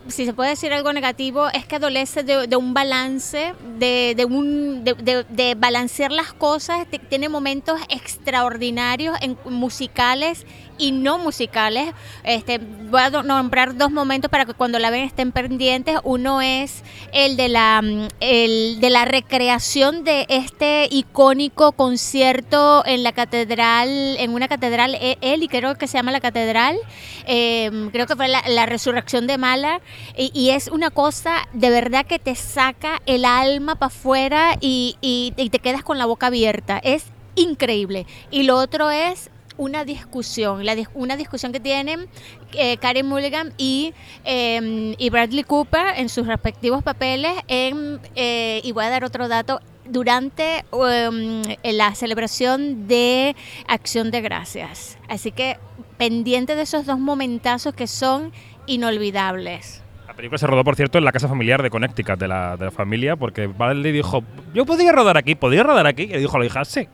si 0.09 0.27
se 0.27 0.33
puede 0.35 0.51
decir 0.51 0.73
algo 0.73 0.93
negativo, 0.93 1.47
es 1.51 1.65
que 1.65 1.77
adolece 1.77 2.25
de, 2.25 2.57
un 2.57 2.75
balance, 2.75 3.55
de, 3.79 4.15
de 4.17 4.25
un, 4.25 4.83
de, 4.83 5.25
de- 5.29 5.55
balancear 5.55 6.11
las 6.11 6.33
cosas. 6.33 6.89
Tiene 7.09 7.29
momentos 7.29 7.79
extraordinarios 7.89 9.17
en 9.21 9.37
musicales 9.45 10.45
y 10.79 10.93
no 10.93 11.19
musicales. 11.19 11.93
Este, 12.25 12.59
voy 12.59 13.01
a 13.01 13.11
nombrar 13.11 13.77
dos 13.77 13.91
momentos 13.91 14.31
para 14.31 14.45
que 14.47 14.55
cuando 14.55 14.79
la 14.79 14.91
ven 14.91 15.05
estén 15.05 15.33
pendientes. 15.33 15.97
Uno 16.05 16.41
es 16.41 16.83
el 17.13 17.37
de 17.37 17.49
la, 17.49 17.83
mm, 17.83 18.09
el 18.21 18.81
de 18.81 18.91
la 18.91 19.05
recreación 19.05 20.05
de 20.05 20.27
este 20.29 20.89
icónico 20.91 21.73
concierto 21.73 22.83
en 22.87 23.03
la 23.03 23.13
catedral, 23.13 23.89
en 24.19 24.33
una 24.33 24.49
catedral, 24.49 24.95
e- 24.95 25.19
él 25.21 25.43
y 25.43 25.49
creo 25.49 25.77
que 25.77 25.87
se 25.87 25.99
llama 25.99 26.13
la 26.13 26.21
catedral, 26.21 26.79
eh, 27.27 27.71
creo 27.93 28.07
que 28.07 28.17
fue 28.17 28.29
la, 28.29 28.67
resurrección 28.67 29.27
de 29.27 29.39
Mala, 29.39 29.81
y, 30.17 30.31
y 30.35 30.51
es 30.51 30.69
una 30.69 30.91
cosa 30.91 31.49
de 31.53 31.71
verdad 31.71 32.07
que 32.07 32.19
te 32.19 32.35
saca 32.35 33.01
el 33.07 33.25
alma 33.25 33.75
para 33.77 33.89
afuera 33.89 34.57
y- 34.61 34.97
y 35.01 35.33
te 35.51 35.59
quedas 35.59 35.83
con 35.83 35.99
la 35.99 36.07
boca 36.07 36.27
abierta. 36.27 36.79
Es 36.83 37.05
increíble. 37.35 38.07
Y 38.31 38.43
lo 38.43 38.57
otro 38.57 38.91
es 38.91 39.31
una 39.59 39.85
discusión, 39.85 40.65
la 40.65 40.75
una 40.95 41.17
discusión 41.17 41.53
que 41.53 41.61
tienen 41.61 42.09
eh, 42.53 42.79
Karen 42.79 43.07
Mulligan 43.07 43.53
y, 43.59 43.93
eh, 44.25 44.95
y 44.97 45.11
Bradley 45.11 45.45
Cooper 45.45 45.95
en 45.97 46.09
sus 46.09 46.27
respectivos 46.27 46.83
papeles. 46.83 47.33
En, 47.49 48.01
eh, 48.15 48.63
y 48.65 48.73
voy 48.73 48.85
a 48.85 48.91
dar 48.91 49.05
otro 49.05 49.29
dato. 49.29 49.61
Durante 49.91 50.67
um, 50.71 51.41
la 51.63 51.95
celebración 51.95 52.87
de 52.87 53.35
Acción 53.67 54.11
de 54.11 54.21
Gracias. 54.21 54.99
Así 55.09 55.33
que 55.33 55.57
pendiente 55.97 56.57
de 56.57 56.63
esos 56.63 56.85
dos 56.85 56.99
momentazos 56.99 57.73
que 57.73 57.87
son 57.87 58.31
inolvidables. 58.67 59.83
La 60.07 60.13
película 60.13 60.37
se 60.37 60.47
rodó, 60.47 60.63
por 60.63 60.77
cierto, 60.77 60.99
en 60.99 61.05
la 61.05 61.13
casa 61.13 61.27
familiar 61.27 61.63
de 61.63 61.71
Connecticut, 61.71 62.19
de 62.19 62.29
la, 62.29 62.59
de 62.59 62.67
la 62.67 62.71
familia, 62.71 63.17
porque 63.17 63.47
Bradley 63.47 63.93
dijo, 63.93 64.23
yo 64.53 64.67
podría 64.67 64.93
rodar 64.93 65.17
aquí, 65.17 65.35
podría 65.35 65.63
rodar 65.63 65.87
aquí, 65.87 66.03
y 66.03 66.19
dijo 66.19 66.37
a 66.37 66.41
la 66.41 66.47
hija, 66.47 66.65
sí. 66.67 66.87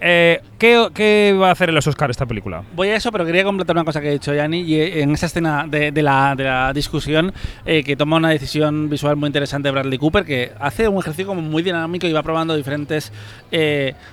Eh, 0.00 0.40
¿qué, 0.58 1.36
va 1.40 1.48
a 1.48 1.50
hacer 1.50 1.70
en 1.70 1.74
los 1.74 1.86
Oscars 1.86 2.12
esta 2.12 2.26
película? 2.26 2.62
Voy 2.74 2.88
a 2.88 2.96
eso, 2.96 3.10
pero 3.10 3.24
quería 3.24 3.42
completar 3.42 3.74
una 3.74 3.84
cosa 3.84 4.00
que 4.00 4.08
ha 4.08 4.12
dicho 4.12 4.32
Yanni. 4.32 4.74
Eh, 4.74 5.02
en 5.02 5.12
esa 5.12 5.26
escena 5.26 5.66
de, 5.68 5.90
la, 6.02 6.34
de 6.36 6.44
la 6.44 6.72
discusión, 6.72 7.32
eh, 7.66 7.82
que 7.82 7.96
toma 7.96 8.16
una 8.16 8.30
decisión 8.30 8.88
visual 8.88 9.16
muy 9.16 9.26
interesante 9.26 9.70
Bradley 9.70 9.98
Cooper, 9.98 10.24
que 10.24 10.52
hace 10.60 10.88
un 10.88 10.98
ejercicio 10.98 11.34
muy 11.34 11.62
dinámico 11.62 12.06
y 12.06 12.12
va 12.12 12.22
probando 12.22 12.56
diferentes 12.56 13.12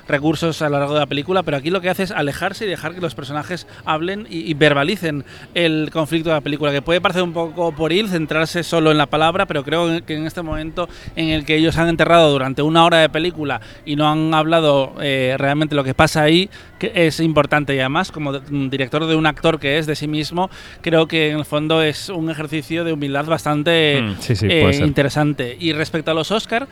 recursos 0.08 0.62
a 0.62 0.70
lo 0.70 0.80
largo 0.80 0.94
de 0.94 1.02
la 1.02 1.06
película. 1.06 1.44
Pero 1.44 1.58
aquí 1.58 1.70
lo 1.70 1.82
que 1.82 1.90
hace 1.90 2.04
es 2.04 2.12
alejarse 2.12 2.66
y 2.66 2.68
dejar 2.68 2.96
que 2.96 3.02
los 3.02 3.14
personajes 3.14 3.68
hablen 3.86 4.26
y, 4.30 4.50
y 4.50 4.54
verbalicen 4.54 5.24
el 5.54 5.90
conflicto 5.92 6.30
de 6.30 6.36
la 6.36 6.42
película, 6.42 6.72
que 6.72 6.82
puede 6.82 7.02
parecer 7.02 7.22
un 7.22 7.34
poco 7.34 7.74
por 7.74 7.92
ir, 7.92 8.08
centrarse 8.08 8.64
solo 8.64 8.92
en 8.92 8.98
la 8.98 9.06
palabra, 9.06 9.46
pero 9.46 9.64
creo 9.64 10.04
que 10.06 10.16
en 10.16 10.26
este 10.26 10.42
momento 10.42 10.90
en 11.16 11.30
el 11.30 11.46
que 11.46 11.56
ellos 11.56 11.78
han 11.78 11.90
enterrado 11.90 12.32
durante 12.32 12.62
una 12.62 12.86
hora 12.86 12.98
de 12.98 13.10
película 13.10 13.62
y 13.86 13.96
no 13.96 14.10
han 14.10 14.34
hablado 14.34 14.94
realmente 14.98 15.75
lo 15.76 15.84
que 15.84 15.94
pasa 15.94 16.24
ahí, 16.24 16.50
que 16.80 16.92
es 16.96 17.20
importante 17.20 17.76
y 17.76 17.80
además 17.80 18.12
como 18.12 18.32
un 18.52 18.70
director 18.70 19.06
de 19.06 19.16
un 19.16 19.26
actor 19.28 19.60
que 19.60 19.78
es 19.78 19.86
de 19.86 19.96
sí 19.96 20.08
mismo, 20.08 20.50
creo 20.82 21.08
que 21.08 21.30
en 21.32 21.40
el 21.40 21.46
fondo 21.46 21.82
es 21.84 22.10
un 22.10 22.30
ejercicio 22.30 22.84
de 22.84 22.94
humildad 22.94 23.26
bastante 23.26 24.02
Mm, 24.02 24.16
sí, 24.20 24.36
sí, 24.36 24.48
eh, 24.50 24.62
interesante. 24.88 25.56
Y 25.60 25.74
respecto 25.74 26.12
a 26.12 26.14
los 26.14 26.32
Oscar, 26.32 26.68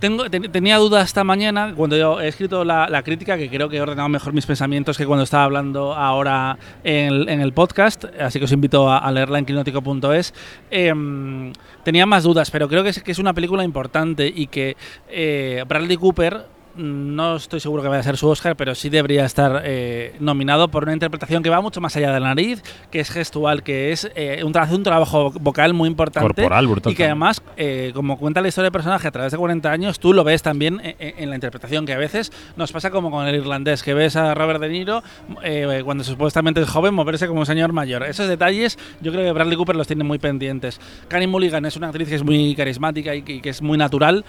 tengo, 0.00 0.28
ten- 0.28 0.50
tenía 0.50 0.78
dudas 0.78 1.04
esta 1.06 1.22
mañana 1.22 1.74
cuando 1.76 1.96
yo 1.96 2.20
he 2.20 2.26
escrito 2.26 2.64
la, 2.64 2.88
la 2.88 3.04
crítica, 3.04 3.36
que 3.38 3.48
creo 3.48 3.68
que 3.68 3.76
he 3.76 3.80
ordenado 3.80 4.08
mejor 4.08 4.32
mis 4.32 4.44
pensamientos 4.46 4.98
que 4.98 5.06
cuando 5.06 5.22
estaba 5.22 5.44
hablando 5.44 5.94
ahora 5.94 6.58
en 6.82 7.06
el, 7.12 7.28
en 7.28 7.40
el 7.40 7.52
podcast, 7.52 8.04
así 8.20 8.40
que 8.40 8.46
os 8.46 8.52
invito 8.52 8.90
a, 8.90 8.98
a 8.98 9.12
leerla 9.12 9.38
en 9.38 9.44
quinótico.es. 9.44 10.34
Em, 10.72 11.52
tenía 11.84 12.04
más 12.06 12.24
dudas, 12.24 12.50
pero 12.50 12.68
creo 12.68 12.82
que 12.82 12.88
es, 12.88 13.00
que 13.02 13.12
es 13.12 13.18
una 13.20 13.32
película 13.32 13.62
importante 13.62 14.26
y 14.34 14.48
que 14.48 14.76
eh, 15.08 15.62
Bradley 15.68 15.96
Cooper 15.96 16.34
mm, 16.36 16.51
no 16.76 17.36
estoy 17.36 17.60
seguro 17.60 17.82
que 17.82 17.88
vaya 17.88 18.00
a 18.00 18.02
ser 18.02 18.16
su 18.16 18.28
Oscar, 18.28 18.56
pero 18.56 18.74
sí 18.74 18.88
debería 18.88 19.24
estar 19.24 19.62
eh, 19.64 20.14
nominado 20.20 20.68
por 20.68 20.84
una 20.84 20.92
interpretación 20.92 21.42
que 21.42 21.50
va 21.50 21.60
mucho 21.60 21.80
más 21.80 21.94
allá 21.96 22.12
de 22.12 22.20
la 22.20 22.28
nariz, 22.28 22.62
que 22.90 23.00
es 23.00 23.10
gestual, 23.10 23.62
que 23.62 23.92
es 23.92 24.10
eh, 24.14 24.42
un, 24.44 24.52
tra- 24.52 24.62
hace 24.62 24.74
un 24.74 24.82
trabajo 24.82 25.30
vocal 25.40 25.74
muy 25.74 25.88
importante. 25.88 26.42
Corporal, 26.42 26.66
brutal 26.66 26.92
Y 26.92 26.96
que 26.96 27.04
además, 27.04 27.42
eh, 27.56 27.92
como 27.94 28.16
cuenta 28.18 28.40
la 28.40 28.48
historia 28.48 28.66
del 28.66 28.72
personaje 28.72 29.06
a 29.08 29.10
través 29.10 29.32
de 29.32 29.38
40 29.38 29.70
años, 29.70 29.98
tú 29.98 30.12
lo 30.12 30.24
ves 30.24 30.42
también 30.42 30.80
en, 30.82 30.96
en- 30.98 31.14
en 31.18 31.28
la 31.30 31.34
interpretación, 31.34 31.84
que 31.86 31.92
a 31.92 31.98
veces 31.98 32.32
nos 32.56 32.72
pasa 32.72 32.90
como 32.90 33.10
con 33.10 33.26
el 33.26 33.34
irlandés, 33.34 33.82
que 33.82 33.94
ves 33.94 34.16
a 34.16 34.34
Robert 34.34 34.60
De 34.60 34.68
Niro 34.68 35.02
eh, 35.42 35.82
cuando 35.84 36.04
supuestamente 36.04 36.60
es 36.62 36.68
joven 36.68 36.94
moverse 36.94 37.26
como 37.28 37.40
un 37.40 37.46
señor 37.46 37.72
mayor. 37.72 38.02
Esos 38.04 38.28
detalles 38.28 38.78
yo 39.00 39.12
creo 39.12 39.24
que 39.24 39.32
Bradley 39.32 39.56
Cooper 39.56 39.76
los 39.76 39.86
tiene 39.86 40.04
muy 40.04 40.18
pendientes. 40.18 40.80
Carey 41.08 41.26
Mulligan 41.26 41.64
es 41.66 41.76
una 41.76 41.88
actriz 41.88 42.08
que 42.08 42.14
es 42.14 42.22
muy 42.24 42.54
carismática 42.54 43.14
y 43.14 43.22
que, 43.22 43.34
y 43.34 43.40
que 43.40 43.50
es 43.50 43.60
muy 43.62 43.76
natural. 43.78 44.24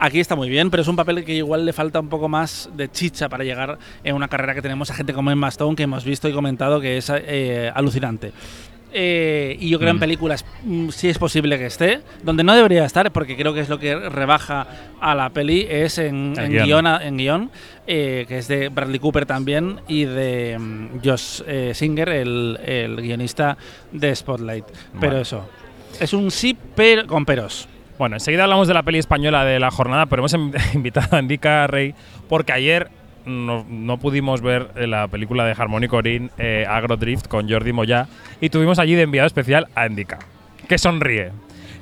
Aquí 0.00 0.20
está 0.20 0.36
muy 0.36 0.48
bien, 0.48 0.70
pero 0.70 0.82
es 0.82 0.88
un 0.88 0.96
papel 0.96 1.24
que 1.24 1.34
igual 1.34 1.64
le 1.66 1.72
falta 1.72 1.98
un 2.00 2.08
poco 2.08 2.28
más 2.28 2.70
de 2.76 2.88
chicha 2.90 3.28
para 3.28 3.42
llegar 3.44 3.78
en 4.04 4.14
una 4.14 4.28
carrera 4.28 4.54
que 4.54 4.62
tenemos 4.62 4.90
a 4.90 4.94
gente 4.94 5.12
como 5.12 5.30
Emma 5.30 5.48
Stone, 5.48 5.74
que 5.74 5.82
hemos 5.82 6.04
visto 6.04 6.28
y 6.28 6.32
comentado 6.32 6.80
que 6.80 6.98
es 6.98 7.10
eh, 7.14 7.70
alucinante. 7.74 8.32
Eh, 8.90 9.56
y 9.60 9.68
yo 9.68 9.78
creo 9.78 9.90
en 9.90 9.96
Mm. 9.96 10.00
películas 10.00 10.46
mm, 10.64 10.88
sí 10.88 11.08
es 11.10 11.18
posible 11.18 11.58
que 11.58 11.66
esté. 11.66 12.00
Donde 12.22 12.42
no 12.42 12.54
debería 12.54 12.84
estar, 12.86 13.12
porque 13.12 13.36
creo 13.36 13.52
que 13.52 13.60
es 13.60 13.68
lo 13.68 13.78
que 13.78 13.94
rebaja 14.08 14.66
a 15.00 15.14
la 15.14 15.28
peli, 15.30 15.66
es 15.68 15.98
en, 15.98 16.32
en 16.38 16.50
guion. 16.52 16.64
guion, 16.66 16.86
a- 16.86 17.06
en 17.06 17.16
guion, 17.18 17.50
eh, 17.86 18.24
que 18.28 18.38
es 18.38 18.48
de 18.48 18.68
Bradley 18.70 18.98
Cooper 18.98 19.26
también 19.26 19.80
y 19.88 20.04
de 20.06 20.56
mm, 20.58 21.00
Josh 21.04 21.42
eh, 21.46 21.72
Singer, 21.74 22.08
el, 22.08 22.58
el 22.64 22.96
guionista 22.96 23.58
de 23.92 24.14
Spotlight. 24.16 24.64
Pero 24.98 25.18
eso, 25.18 25.46
es 26.00 26.12
un 26.14 26.30
sí 26.30 26.56
pero 26.74 27.06
con 27.06 27.26
peros. 27.26 27.68
Bueno, 27.98 28.16
enseguida 28.16 28.44
hablamos 28.44 28.68
de 28.68 28.74
la 28.74 28.82
peli 28.84 28.98
española 28.98 29.44
de 29.44 29.58
la 29.58 29.70
jornada, 29.70 30.06
pero 30.06 30.20
hemos 30.20 30.34
em- 30.34 30.52
invitado 30.74 31.16
a 31.16 31.20
Indica 31.20 31.66
Rey 31.66 31.94
porque 32.28 32.52
ayer 32.52 32.88
no, 33.26 33.66
no 33.68 33.98
pudimos 33.98 34.40
ver 34.40 34.68
eh, 34.76 34.86
la 34.86 35.08
película 35.08 35.44
de 35.44 35.52
Harmony 35.58 35.88
Corinne, 35.88 36.30
eh, 36.38 36.64
Agrodrift, 36.68 37.26
con 37.26 37.48
Jordi 37.50 37.72
Moya, 37.72 38.06
y 38.40 38.50
tuvimos 38.50 38.78
allí 38.78 38.94
de 38.94 39.02
enviado 39.02 39.26
especial 39.26 39.66
a 39.74 39.86
Indica, 39.86 40.18
que 40.68 40.78
sonríe. 40.78 41.32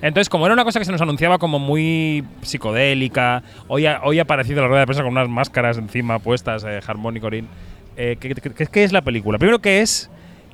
Entonces, 0.02 0.28
como 0.28 0.44
era 0.46 0.52
una 0.54 0.64
cosa 0.64 0.78
que 0.78 0.84
se 0.84 0.92
nos 0.92 1.00
anunciaba 1.00 1.38
como 1.38 1.58
muy 1.58 2.24
psicodélica, 2.42 3.42
hoy 3.68 3.86
ha, 3.86 4.00
hoy 4.02 4.18
ha 4.18 4.22
aparecido 4.22 4.60
la 4.62 4.68
rueda 4.68 4.80
de 4.80 4.86
prensa 4.86 5.02
con 5.02 5.12
unas 5.12 5.28
máscaras 5.28 5.78
encima 5.78 6.18
puestas, 6.18 6.64
eh, 6.64 6.80
Harmony 6.86 7.20
Corinne. 7.20 7.48
Eh, 7.96 8.16
¿qué, 8.20 8.34
qué- 8.34 8.50
qué- 8.50 8.66
qué 8.66 8.84
es 8.84 8.92
la 8.92 9.00
película? 9.02 9.38
Primero, 9.38 9.58
¿qué 9.60 9.80
es? 9.80 10.10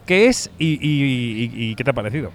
¿Qué 0.07 0.27
es 0.27 0.51
y, 0.59 0.75
y- 0.81 1.45
y- 1.45 1.71
y 1.71 1.75
qué 1.75 1.83
te 1.85 1.91
ha 1.91 1.95
parecido? 1.95 2.31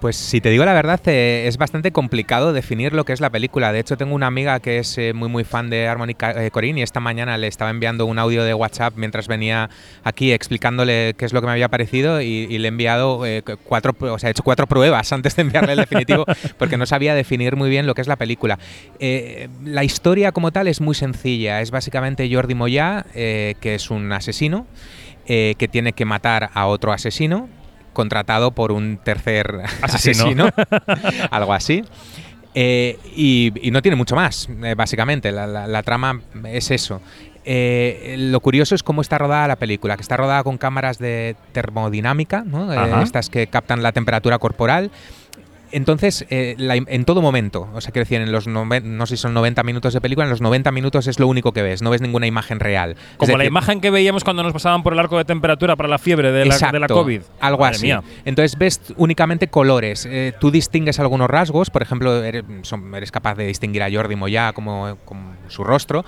Pues 0.00 0.16
si 0.16 0.42
te 0.42 0.50
digo 0.50 0.64
la 0.66 0.74
verdad, 0.74 1.00
eh, 1.06 1.44
es 1.48 1.56
bastante 1.56 1.90
complicado 1.90 2.52
definir 2.52 2.92
lo 2.92 3.04
que 3.04 3.14
es 3.14 3.20
la 3.20 3.30
película. 3.30 3.72
De 3.72 3.78
hecho, 3.80 3.96
tengo 3.96 4.14
una 4.14 4.26
amiga 4.26 4.60
que 4.60 4.78
es 4.78 4.98
eh, 4.98 5.14
muy 5.14 5.30
muy 5.30 5.42
fan 5.42 5.70
de 5.70 5.88
Harmony 5.88 6.14
eh, 6.36 6.50
Corinne 6.52 6.80
y 6.80 6.82
esta 6.82 7.00
mañana 7.00 7.38
le 7.38 7.46
estaba 7.46 7.70
enviando 7.70 8.04
un 8.04 8.18
audio 8.18 8.44
de 8.44 8.52
WhatsApp 8.52 8.92
mientras 8.96 9.26
venía 9.26 9.70
aquí 10.04 10.32
explicándole 10.32 11.14
qué 11.16 11.24
es 11.24 11.32
lo 11.32 11.40
que 11.40 11.46
me 11.46 11.52
había 11.54 11.68
parecido 11.68 12.20
y, 12.20 12.46
le 12.58 12.66
he 12.66 12.68
enviado 12.68 13.22
cu- 13.44 13.56
cuatro, 13.64 13.96
o 13.98 14.18
sea, 14.18 14.28
he 14.28 14.32
hecho 14.32 14.42
cuatro 14.42 14.66
pruebas 14.66 15.10
antes 15.14 15.34
de 15.34 15.42
enviarle 15.42 15.72
el 15.72 15.78
definitivo 15.78 16.26
porque 16.58 16.76
no 16.76 16.84
sabía 16.84 17.14
definir 17.14 17.56
muy 17.56 17.70
bien 17.70 17.86
lo 17.86 17.94
que 17.94 18.02
es 18.02 18.06
la 18.06 18.16
película. 18.16 18.58
La 19.64 19.82
historia 19.82 20.30
como 20.30 20.52
tal 20.52 20.68
es 20.68 20.80
muy 20.82 20.94
sencilla. 20.94 21.62
Es 21.62 21.70
básicamente 21.70 22.28
Jordi 22.32 22.54
Moya, 22.54 23.06
eh, 23.14 23.54
que 23.60 23.74
es 23.74 23.90
un 23.90 24.12
asesino 24.12 24.66
que 25.26 25.68
tiene 25.68 25.92
que 25.92 26.04
matar 26.04 26.50
a 26.54 26.66
otro 26.66 26.92
asesino 26.92 27.48
contratado 27.96 28.52
por 28.52 28.70
un 28.70 28.98
tercer 29.02 29.62
Asesino. 29.82 30.44
asesino, 30.46 30.50
algo 31.32 31.52
así. 31.52 31.82
Eh, 32.54 32.98
y, 33.14 33.52
y 33.60 33.70
no 33.70 33.82
tiene 33.82 33.96
mucho 33.96 34.14
más, 34.14 34.48
eh, 34.62 34.74
básicamente. 34.76 35.32
La, 35.32 35.46
la- 35.48 35.66
la 35.66 35.82
trama 35.82 36.20
es 36.44 36.70
eso. 36.70 37.02
Eh, 37.44 38.16
lo 38.18 38.40
curioso 38.40 38.74
es 38.74 38.82
cómo 38.82 39.02
está 39.02 39.18
rodada 39.18 39.46
la 39.46 39.56
película, 39.56 39.94
que 39.96 40.02
está 40.02 40.16
rodada 40.16 40.42
con 40.42 40.58
cámaras 40.58 40.98
de 40.98 41.36
termodinámica, 41.52 42.42
¿no? 42.44 42.72
Estas 43.02 43.28
que 43.30 43.46
captan 43.46 43.82
la 43.82 43.92
temperatura 43.92 44.38
corporal. 44.38 44.90
Entonces, 45.72 46.24
eh, 46.30 46.54
la 46.58 46.76
en 46.76 47.04
todo 47.04 47.20
momento, 47.22 47.68
o 47.74 47.80
sea, 47.80 47.90
quiero 47.92 48.04
decir, 48.04 48.20
en 48.20 48.30
los 48.32 48.46
noven- 48.46 48.96
no 48.96 49.06
sé 49.06 49.16
si 49.16 49.22
son 49.22 49.34
90 49.34 49.62
minutos 49.62 49.92
de 49.94 50.00
película, 50.00 50.24
en 50.24 50.30
los 50.30 50.40
90 50.40 50.70
minutos 50.72 51.06
es 51.06 51.18
lo 51.18 51.26
único 51.26 51.52
que 51.52 51.62
ves, 51.62 51.82
no 51.82 51.90
ves 51.90 52.00
ninguna 52.00 52.26
imagen 52.26 52.60
real. 52.60 52.92
Es 52.92 53.16
Como 53.16 53.32
la 53.32 53.38
decir, 53.38 53.50
imagen 53.50 53.80
que 53.80 53.90
veíamos 53.90 54.24
cuando 54.24 54.42
nos 54.42 54.52
pasaban 54.52 54.82
por 54.82 54.92
el 54.92 54.98
arco 54.98 55.18
de 55.18 55.24
temperatura 55.24 55.76
para 55.76 55.88
la 55.88 55.98
fiebre 55.98 56.32
de 56.32 56.44
la, 56.44 56.56
de 56.56 56.78
la 56.78 56.86
Exacto, 56.86 56.94
COVID. 56.94 57.22
Algo 57.40 57.60
Madre 57.62 57.76
así. 57.76 57.86
mía. 57.86 58.02
Entonces 58.24 58.56
ves 58.58 58.80
únicamente 58.96 59.48
colores. 59.48 60.06
Eh, 60.06 60.32
tú 60.40 60.50
distingues 60.50 61.00
algunos 61.00 61.28
rasgos, 61.28 61.70
por 61.70 61.82
ejemplo, 61.82 62.22
eres, 62.22 62.44
son- 62.62 62.94
eres 62.94 63.10
capaz 63.10 63.34
de 63.34 63.46
distinguir 63.46 63.82
a 63.82 63.90
Jordi 63.90 64.16
Moya 64.16 64.52
como, 64.52 64.96
como 65.04 65.34
su 65.48 65.64
rostro. 65.64 66.04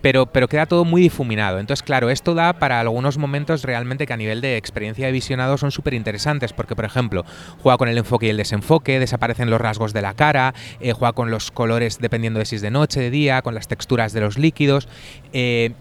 Pero, 0.00 0.26
pero 0.26 0.48
queda 0.48 0.66
todo 0.66 0.84
muy 0.84 1.02
difuminado. 1.02 1.58
Entonces, 1.58 1.82
claro, 1.82 2.10
esto 2.10 2.34
da 2.34 2.52
para 2.52 2.80
algunos 2.80 3.18
momentos 3.18 3.62
realmente 3.62 4.06
que 4.06 4.12
a 4.12 4.16
nivel 4.16 4.40
de 4.40 4.56
experiencia 4.56 5.06
de 5.06 5.12
visionado 5.12 5.58
son 5.58 5.70
súper 5.70 5.94
interesantes. 5.94 6.52
Porque, 6.52 6.76
por 6.76 6.84
ejemplo, 6.84 7.24
juega 7.62 7.78
con 7.78 7.88
el 7.88 7.98
enfoque 7.98 8.26
y 8.26 8.30
el 8.30 8.36
desenfoque, 8.36 8.98
desaparecen 8.98 9.50
los 9.50 9.60
rasgos 9.60 9.92
de 9.92 10.02
la 10.02 10.14
cara, 10.14 10.54
eh, 10.80 10.92
juega 10.92 11.12
con 11.12 11.30
los 11.30 11.50
colores 11.50 11.98
dependiendo 11.98 12.38
de 12.38 12.46
si 12.46 12.56
es 12.56 12.62
de 12.62 12.70
noche, 12.70 13.00
de 13.00 13.10
día, 13.10 13.42
con 13.42 13.54
las 13.54 13.68
texturas 13.68 14.12
de 14.12 14.20
los 14.20 14.38
líquidos. 14.38 14.88
eh, 15.32 15.72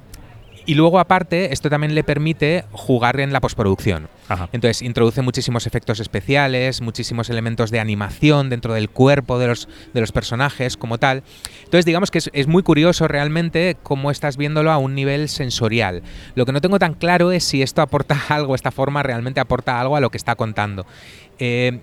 y 0.67 0.75
luego, 0.75 0.99
aparte, 0.99 1.53
esto 1.53 1.69
también 1.69 1.95
le 1.95 2.03
permite 2.03 2.65
jugar 2.73 3.21
en 3.21 3.31
la 3.31 3.39
postproducción. 3.39 4.09
Ajá. 4.27 4.49
Entonces 4.51 4.81
introduce 4.81 5.21
muchísimos 5.21 5.65
efectos 5.65 6.01
especiales, 6.01 6.81
muchísimos 6.81 7.29
elementos 7.29 7.71
de 7.71 7.79
animación 7.79 8.49
dentro 8.49 8.73
del 8.73 8.89
cuerpo 8.89 9.39
de 9.39 9.47
los, 9.47 9.69
de 9.93 10.01
los 10.01 10.11
personajes 10.11 10.75
como 10.75 10.97
tal. 10.97 11.23
Entonces 11.63 11.85
digamos 11.85 12.11
que 12.11 12.17
es, 12.17 12.29
es 12.33 12.47
muy 12.47 12.63
curioso 12.63 13.07
realmente 13.07 13.77
cómo 13.81 14.11
estás 14.11 14.35
viéndolo 14.35 14.69
a 14.69 14.77
un 14.77 14.93
nivel 14.93 15.29
sensorial. 15.29 16.03
Lo 16.35 16.45
que 16.45 16.51
no 16.51 16.59
tengo 16.59 16.79
tan 16.79 16.95
claro 16.95 17.31
es 17.31 17.45
si 17.45 17.61
esto 17.61 17.81
aporta 17.81 18.21
algo, 18.27 18.53
esta 18.53 18.71
forma 18.71 19.01
realmente 19.03 19.39
aporta 19.39 19.79
algo 19.79 19.95
a 19.95 20.01
lo 20.01 20.09
que 20.09 20.17
está 20.17 20.35
contando. 20.35 20.85
Eh, 21.39 21.79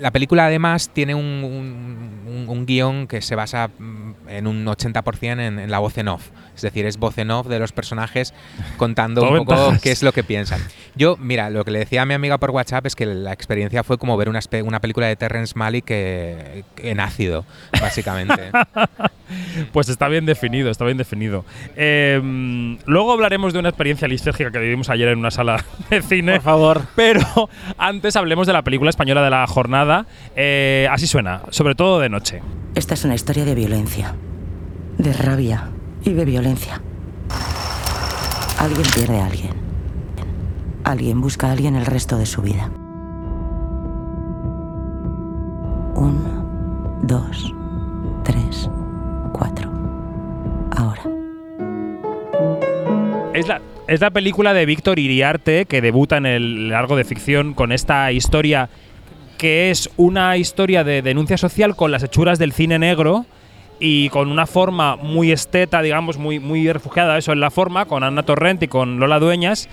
la 0.00 0.10
película 0.10 0.46
además 0.46 0.90
tiene 0.92 1.14
un, 1.14 2.46
un- 2.48 2.66
guion 2.66 3.06
que 3.06 3.22
se 3.22 3.34
basa 3.36 3.68
mm, 3.78 4.28
en 4.28 4.46
un 4.46 4.66
80% 4.66 5.40
en, 5.40 5.58
en 5.58 5.70
la 5.70 5.78
voz 5.78 5.96
en 5.98 6.08
off. 6.08 6.30
Es 6.56 6.62
decir, 6.62 6.86
es 6.86 6.96
voz 6.96 7.18
en 7.18 7.30
off 7.30 7.46
de 7.46 7.58
los 7.58 7.72
personajes 7.72 8.32
contando 8.78 9.22
un 9.22 9.38
poco 9.38 9.52
ventajas. 9.54 9.82
qué 9.82 9.92
es 9.92 10.02
lo 10.02 10.12
que 10.12 10.24
piensan. 10.24 10.60
Yo, 10.94 11.16
mira, 11.18 11.50
lo 11.50 11.64
que 11.64 11.70
le 11.70 11.80
decía 11.80 12.02
a 12.02 12.06
mi 12.06 12.14
amiga 12.14 12.38
por 12.38 12.50
WhatsApp 12.50 12.86
es 12.86 12.96
que 12.96 13.04
la 13.06 13.32
experiencia 13.32 13.84
fue 13.84 13.98
como 13.98 14.16
ver 14.16 14.28
una, 14.28 14.40
película 14.80 15.06
de 15.06 15.16
Terrence 15.16 15.52
Malick 15.56 15.84
que, 15.84 16.64
en 16.78 17.00
ácido, 17.00 17.44
básicamente. 17.80 18.50
Pues 19.72 19.88
está 19.88 20.06
bien 20.06 20.24
definido, 20.24 20.70
está 20.70 20.84
bien 20.84 20.98
definido. 20.98 21.44
Eh, 21.74 22.20
luego 22.86 23.12
hablaremos 23.12 23.52
de 23.52 23.58
una 23.58 23.70
experiencia 23.70 24.06
listérgica 24.06 24.52
que 24.52 24.60
vivimos 24.60 24.88
ayer 24.88 25.08
en 25.08 25.18
una 25.18 25.32
sala 25.32 25.64
de 25.90 26.00
cine. 26.00 26.34
Por 26.34 26.42
favor. 26.42 26.82
Pero 26.94 27.20
antes 27.76 28.14
hablemos 28.14 28.46
de 28.46 28.52
la 28.52 28.62
película 28.62 28.90
española 28.90 29.22
de 29.24 29.30
la 29.30 29.44
jornada. 29.48 29.85
Eh, 30.34 30.88
así 30.90 31.06
suena, 31.06 31.42
sobre 31.50 31.74
todo 31.74 32.00
de 32.00 32.08
noche. 32.08 32.42
Esta 32.74 32.94
es 32.94 33.04
una 33.04 33.14
historia 33.14 33.44
de 33.44 33.54
violencia, 33.54 34.14
de 34.98 35.12
rabia 35.12 35.70
y 36.04 36.12
de 36.12 36.24
violencia. 36.24 36.82
Alguien 38.58 38.86
pierde 38.94 39.20
a 39.20 39.26
alguien. 39.26 39.52
Alguien 40.84 41.20
busca 41.20 41.48
a 41.48 41.52
alguien 41.52 41.76
el 41.76 41.86
resto 41.86 42.16
de 42.16 42.26
su 42.26 42.42
vida. 42.42 42.70
Uno, 45.94 47.00
dos, 47.02 47.54
tres, 48.24 48.70
cuatro. 49.32 49.70
Ahora. 50.76 51.02
Es 53.34 53.48
la, 53.48 53.60
es 53.88 54.00
la 54.00 54.10
película 54.10 54.52
de 54.54 54.66
Víctor 54.66 54.98
Iriarte 54.98 55.66
que 55.66 55.80
debuta 55.80 56.16
en 56.16 56.26
el 56.26 56.68
largo 56.70 56.96
de 56.96 57.04
ficción 57.04 57.54
con 57.54 57.72
esta 57.72 58.12
historia 58.12 58.68
que 59.36 59.70
es 59.70 59.90
una 59.96 60.36
historia 60.36 60.84
de 60.84 61.02
denuncia 61.02 61.36
social 61.36 61.76
con 61.76 61.90
las 61.90 62.02
hechuras 62.02 62.38
del 62.38 62.52
cine 62.52 62.78
negro 62.78 63.26
y 63.78 64.08
con 64.08 64.30
una 64.30 64.46
forma 64.46 64.96
muy 64.96 65.32
esteta, 65.32 65.82
digamos, 65.82 66.18
muy, 66.18 66.38
muy 66.40 66.70
refugiada 66.72 67.18
eso 67.18 67.32
en 67.32 67.40
la 67.40 67.50
forma, 67.50 67.84
con 67.84 68.02
Ana 68.02 68.22
Torrent 68.22 68.62
y 68.62 68.68
con 68.68 68.98
Lola 68.98 69.18
Dueñas, 69.18 69.68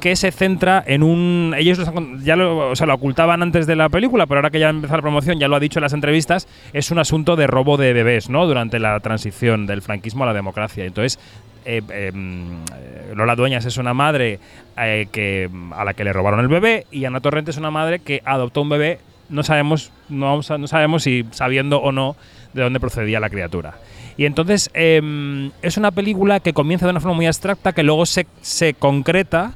que 0.00 0.16
se 0.16 0.30
centra 0.30 0.82
en 0.86 1.02
un... 1.02 1.54
Ellos 1.58 1.78
ya 2.22 2.36
lo 2.36 2.72
ocultaban 2.72 3.42
antes 3.42 3.66
de 3.66 3.76
la 3.76 3.88
película, 3.88 4.26
pero 4.26 4.38
ahora 4.38 4.50
que 4.50 4.60
ya 4.60 4.70
empezó 4.70 4.96
la 4.96 5.02
promoción, 5.02 5.38
ya 5.38 5.48
lo 5.48 5.56
ha 5.56 5.60
dicho 5.60 5.80
en 5.80 5.82
las 5.82 5.92
entrevistas, 5.92 6.48
es 6.72 6.90
un 6.90 6.98
asunto 6.98 7.36
de 7.36 7.46
robo 7.46 7.76
de 7.76 7.92
bebés, 7.92 8.30
¿no? 8.30 8.46
Durante 8.46 8.78
la 8.78 8.98
transición 9.00 9.66
del 9.66 9.82
franquismo 9.82 10.24
a 10.24 10.28
la 10.28 10.34
democracia. 10.34 10.84
Entonces, 10.84 11.18
eh, 11.64 11.82
eh, 11.90 12.12
mm, 12.12 13.14
Lola 13.14 13.36
Dueñas 13.36 13.64
es 13.64 13.76
una 13.76 13.94
madre 13.94 14.38
eh, 14.76 15.48
a 15.72 15.84
la 15.84 15.94
que 15.94 16.04
le 16.04 16.12
robaron 16.12 16.40
el 16.40 16.48
bebé 16.48 16.86
y 16.90 17.04
Ana 17.04 17.20
Torrente 17.20 17.50
es 17.50 17.56
una 17.56 17.70
madre 17.70 17.98
que 17.98 18.22
adoptó 18.24 18.62
un 18.62 18.68
bebé, 18.68 19.00
no 19.28 19.42
sabemos, 19.42 19.92
no, 20.08 20.42
sabemos 20.42 21.02
si 21.02 21.24
sabiendo 21.32 21.78
o 21.78 21.92
no 21.92 22.16
de 22.52 22.62
dónde 22.62 22.80
procedía 22.80 23.20
la 23.20 23.30
criatura. 23.30 23.74
Y 24.16 24.24
entonces 24.24 24.70
em, 24.74 25.50
es 25.62 25.76
una 25.76 25.90
película 25.90 26.40
que 26.40 26.52
comienza 26.52 26.86
de 26.86 26.90
una 26.90 27.00
forma 27.00 27.16
muy 27.16 27.26
abstracta, 27.26 27.72
que 27.72 27.82
luego 27.82 28.04
se, 28.06 28.26
se 28.40 28.74
concreta 28.74 29.52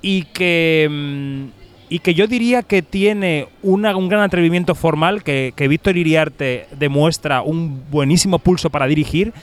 y 0.00 0.24
que, 0.24 0.88
mm, 0.90 1.44
y 1.90 1.98
que 1.98 2.14
yo 2.14 2.26
diría 2.26 2.62
que 2.62 2.82
tiene 2.82 3.48
un 3.62 3.82
gran 3.82 4.22
atrevimiento 4.22 4.74
formal, 4.74 5.22
que, 5.22 5.52
que 5.54 5.68
Víctor 5.68 5.96
Iriarte 5.96 6.66
demuestra 6.78 7.42
un 7.42 7.82
buenísimo 7.90 8.38
pulso 8.38 8.70
para 8.70 8.86
dirigir. 8.86 9.34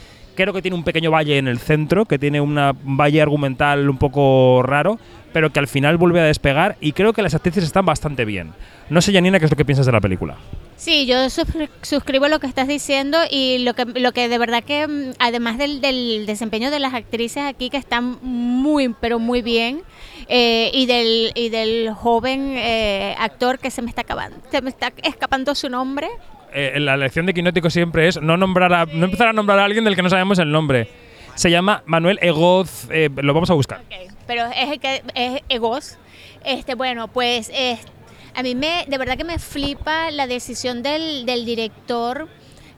Creo 0.42 0.54
que 0.54 0.62
tiene 0.62 0.74
un 0.74 0.84
pequeño 0.84 1.10
valle 1.10 1.36
en 1.36 1.48
el 1.48 1.58
centro, 1.58 2.06
que 2.06 2.18
tiene 2.18 2.40
un 2.40 2.54
valle 2.82 3.20
argumental 3.20 3.90
un 3.90 3.98
poco 3.98 4.62
raro, 4.64 4.98
pero 5.34 5.50
que 5.52 5.60
al 5.60 5.68
final 5.68 5.98
vuelve 5.98 6.18
a 6.20 6.24
despegar 6.24 6.76
y 6.80 6.92
creo 6.92 7.12
que 7.12 7.20
las 7.20 7.34
actrices 7.34 7.62
están 7.62 7.84
bastante 7.84 8.24
bien. 8.24 8.52
No 8.88 9.02
sé, 9.02 9.12
Janina, 9.12 9.38
qué 9.38 9.44
es 9.44 9.50
lo 9.50 9.56
que 9.58 9.66
piensas 9.66 9.84
de 9.84 9.92
la 9.92 10.00
película. 10.00 10.36
Sí, 10.76 11.04
yo 11.04 11.16
suscri- 11.26 11.68
suscribo 11.82 12.26
lo 12.28 12.40
que 12.40 12.46
estás 12.46 12.66
diciendo 12.68 13.18
y 13.30 13.58
lo 13.58 13.74
que, 13.74 13.84
lo 13.84 14.12
que 14.12 14.30
de 14.30 14.38
verdad 14.38 14.64
que, 14.64 14.88
mm, 14.88 15.12
además 15.18 15.58
del, 15.58 15.82
del 15.82 16.24
desempeño 16.24 16.70
de 16.70 16.78
las 16.80 16.94
actrices 16.94 17.42
aquí, 17.44 17.68
que 17.68 17.76
están 17.76 18.16
muy, 18.22 18.94
pero 18.98 19.18
muy 19.18 19.42
bien, 19.42 19.82
eh, 20.28 20.70
y, 20.72 20.86
del, 20.86 21.32
y 21.34 21.50
del 21.50 21.90
joven 21.92 22.54
eh, 22.56 23.14
actor 23.18 23.58
que 23.58 23.70
se 23.70 23.82
me 23.82 23.90
está 23.90 24.00
acabando, 24.00 24.38
se 24.50 24.62
me 24.62 24.70
está 24.70 24.90
escapando 25.02 25.54
su 25.54 25.68
nombre. 25.68 26.08
Eh, 26.52 26.78
la 26.80 26.96
lección 26.96 27.26
de 27.26 27.34
Quinótico 27.34 27.70
siempre 27.70 28.08
es 28.08 28.20
no 28.20 28.36
nombrar 28.36 28.72
a- 28.72 28.86
no 28.86 29.04
empezar 29.04 29.28
a 29.28 29.32
nombrar 29.32 29.58
a 29.58 29.64
alguien 29.64 29.84
del 29.84 29.94
que 29.96 30.02
no 30.02 30.10
sabemos 30.10 30.38
el 30.38 30.50
nombre. 30.50 30.88
Se 31.34 31.50
llama 31.50 31.82
Manuel 31.86 32.18
Egoz, 32.22 32.88
eh, 32.90 33.08
lo 33.14 33.32
vamos 33.34 33.50
a 33.50 33.54
buscar. 33.54 33.80
pero 34.26 34.46
es 34.46 34.70
el 34.70 34.80
que 34.80 35.02
es 35.14 35.42
Egos. 35.48 35.98
Este, 36.44 36.74
bueno, 36.74 37.08
pues 37.08 37.50
es- 37.54 37.80
a 38.34 38.42
mí 38.42 38.54
me, 38.54 38.84
de 38.86 38.96
verdad 38.98 39.16
que 39.16 39.24
me 39.24 39.38
flipa 39.38 40.10
la 40.12 40.26
decisión 40.26 40.82
del, 40.82 41.26
del 41.26 41.44
director 41.44 42.28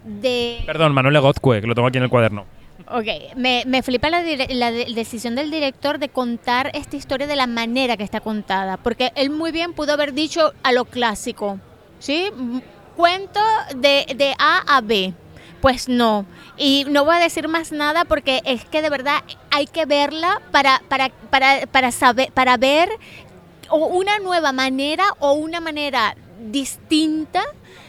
de... 0.04 0.62
Perdón, 0.66 0.92
Manuel 0.94 1.16
Egozcue, 1.16 1.60
que 1.60 1.66
lo 1.66 1.74
tengo 1.74 1.88
aquí 1.88 1.98
en 1.98 2.04
el 2.04 2.10
cuaderno. 2.10 2.46
Ok, 2.88 3.36
me, 3.36 3.62
me 3.66 3.82
flipa 3.82 4.08
la, 4.10 4.22
la 4.22 4.70
de- 4.72 4.86
decisión 4.94 5.34
del 5.34 5.50
director 5.50 5.98
de 5.98 6.08
contar 6.08 6.70
esta 6.74 6.96
historia 6.96 7.26
de 7.26 7.36
la 7.36 7.46
manera 7.46 7.96
que 7.96 8.02
está 8.02 8.20
contada, 8.20 8.76
porque 8.78 9.12
él 9.14 9.30
muy 9.30 9.52
bien 9.52 9.72
pudo 9.74 9.92
haber 9.92 10.12
dicho 10.14 10.52
a 10.62 10.72
lo 10.72 10.84
clásico, 10.86 11.58
¿sí? 11.98 12.30
Cuento 12.96 13.40
de, 13.76 14.06
de 14.16 14.34
A 14.38 14.76
a 14.76 14.80
B. 14.80 15.14
Pues 15.60 15.88
no. 15.88 16.26
Y 16.56 16.84
no 16.88 17.04
voy 17.04 17.16
a 17.16 17.20
decir 17.20 17.48
más 17.48 17.72
nada 17.72 18.04
porque 18.04 18.40
es 18.44 18.64
que 18.64 18.82
de 18.82 18.90
verdad 18.90 19.22
hay 19.50 19.66
que 19.66 19.86
verla 19.86 20.42
para, 20.50 20.82
para, 20.88 21.10
para, 21.30 21.66
para 21.66 21.92
saber, 21.92 22.32
para 22.32 22.56
ver 22.56 22.90
una 23.70 24.18
nueva 24.18 24.52
manera 24.52 25.04
o 25.18 25.32
una 25.32 25.60
manera 25.60 26.16
distinta 26.50 27.42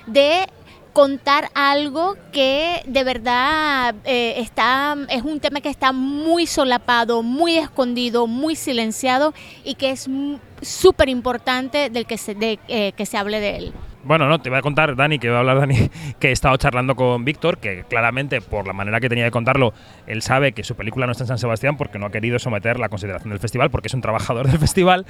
de 0.05 0.47
contar 0.93 1.49
algo 1.55 2.15
que 2.31 2.83
de 2.85 3.03
verdad 3.03 3.95
eh, 4.05 4.35
está 4.37 4.95
es 5.09 5.23
un 5.23 5.39
tema 5.39 5.59
que 5.59 5.69
está 5.69 5.91
muy 5.91 6.45
solapado, 6.45 7.23
muy 7.23 7.57
escondido, 7.57 8.27
muy 8.27 8.55
silenciado 8.55 9.33
y 9.63 9.73
que 9.73 9.89
es 9.89 10.07
súper 10.61 11.09
importante 11.09 11.89
del 11.89 12.05
que 12.05 12.17
se 12.17 12.35
de, 12.35 12.59
eh, 12.67 12.93
que 12.95 13.05
se 13.07 13.17
hable 13.17 13.39
de 13.39 13.57
él. 13.57 13.73
Bueno, 14.03 14.27
no, 14.27 14.39
te 14.39 14.49
voy 14.49 14.59
a 14.59 14.61
contar, 14.61 14.95
Dani, 14.97 15.17
que 15.17 15.29
va 15.29 15.37
a 15.37 15.39
hablar 15.39 15.59
Dani, 15.59 15.89
que 16.19 16.29
he 16.29 16.31
estado 16.31 16.57
charlando 16.57 16.95
con 16.95 17.23
Víctor, 17.23 17.57
que 17.57 17.85
claramente, 17.87 18.41
por 18.41 18.67
la 18.67 18.73
manera 18.73 18.99
que 18.99 19.07
tenía 19.07 19.23
de 19.23 19.31
contarlo, 19.31 19.73
él 20.07 20.21
sabe 20.21 20.51
que 20.51 20.63
su 20.63 20.75
película 20.75 21.05
no 21.05 21.13
está 21.13 21.23
en 21.23 21.29
San 21.29 21.37
Sebastián 21.37 21.77
porque 21.77 21.99
no 21.99 22.07
ha 22.07 22.11
querido 22.11 22.37
someter 22.37 22.79
la 22.79 22.89
consideración 22.89 23.29
del 23.29 23.39
festival, 23.39 23.71
porque 23.71 23.87
es 23.87 23.93
un 23.93 24.01
trabajador 24.01 24.47
del 24.51 24.59
festival. 24.59 25.05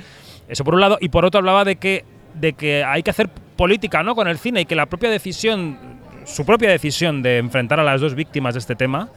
Eso 0.47 0.63
por 0.63 0.75
un 0.75 0.81
lado. 0.81 0.97
Y 1.01 1.09
por 1.09 1.25
otro 1.25 1.39
hablaba 1.39 1.65
de 1.65 1.77
que, 1.77 2.05
de 2.35 2.53
que 2.53 2.83
hay 2.83 3.01
que 3.01 3.09
hacer 3.09 3.29
política 3.29 4.03
¿no? 4.03 4.15
con 4.15 4.27
el 4.27 4.37
cine 4.37 4.61
y 4.61 4.65
que 4.65 4.75
la 4.75 4.85
propia 4.85 5.09
decisión, 5.09 5.77
su 6.25 6.45
propia 6.45 6.69
decisión 6.69 7.23
de 7.23 7.39
enfrentar 7.39 7.79
a 7.79 7.83
las 7.83 7.99
dos 7.99 8.13
víctimas 8.13 8.53
de 8.53 8.59
este 8.59 8.75
tema, 8.75 9.09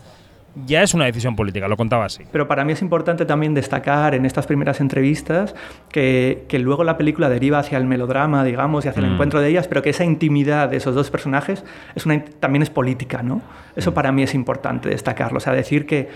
ya 0.64 0.82
es 0.82 0.94
una 0.94 1.04
decisión 1.04 1.36
política, 1.36 1.68
lo 1.68 1.76
contaba 1.76 2.06
así. 2.06 2.24
Pero 2.32 2.48
para 2.48 2.64
mí 2.64 2.72
es 2.72 2.80
importante 2.82 3.26
también 3.26 3.52
destacar 3.52 4.14
en 4.14 4.24
estas 4.24 4.46
primeras 4.46 4.80
entrevistas 4.80 5.54
que, 5.90 6.44
que 6.48 6.58
luego 6.58 6.82
la 6.84 6.96
película 6.96 7.28
deriva 7.28 7.58
hacia 7.58 7.76
el 7.78 7.84
melodrama, 7.84 8.42
digamos, 8.44 8.84
y 8.84 8.88
hacia 8.88 9.00
el 9.00 9.10
Mm. 9.10 9.12
encuentro 9.14 9.40
de 9.40 9.48
ellas, 9.48 9.68
pero 9.68 9.82
que 9.82 9.90
esa 9.90 10.04
intimidad 10.04 10.68
de 10.70 10.78
esos 10.78 10.94
dos 10.94 11.10
personajes 11.10 11.64
es 11.94 12.06
una, 12.06 12.14
in- 12.14 12.24
también 12.40 12.62
es 12.62 12.70
política, 12.70 13.22
¿no? 13.22 13.42
Eso 13.76 13.92
para 13.92 14.12
mí 14.12 14.22
es 14.22 14.34
importante 14.34 14.88
destacarlo, 14.88 15.36
o 15.38 15.40
sea, 15.40 15.52
decir 15.52 15.84
que, 15.86 16.08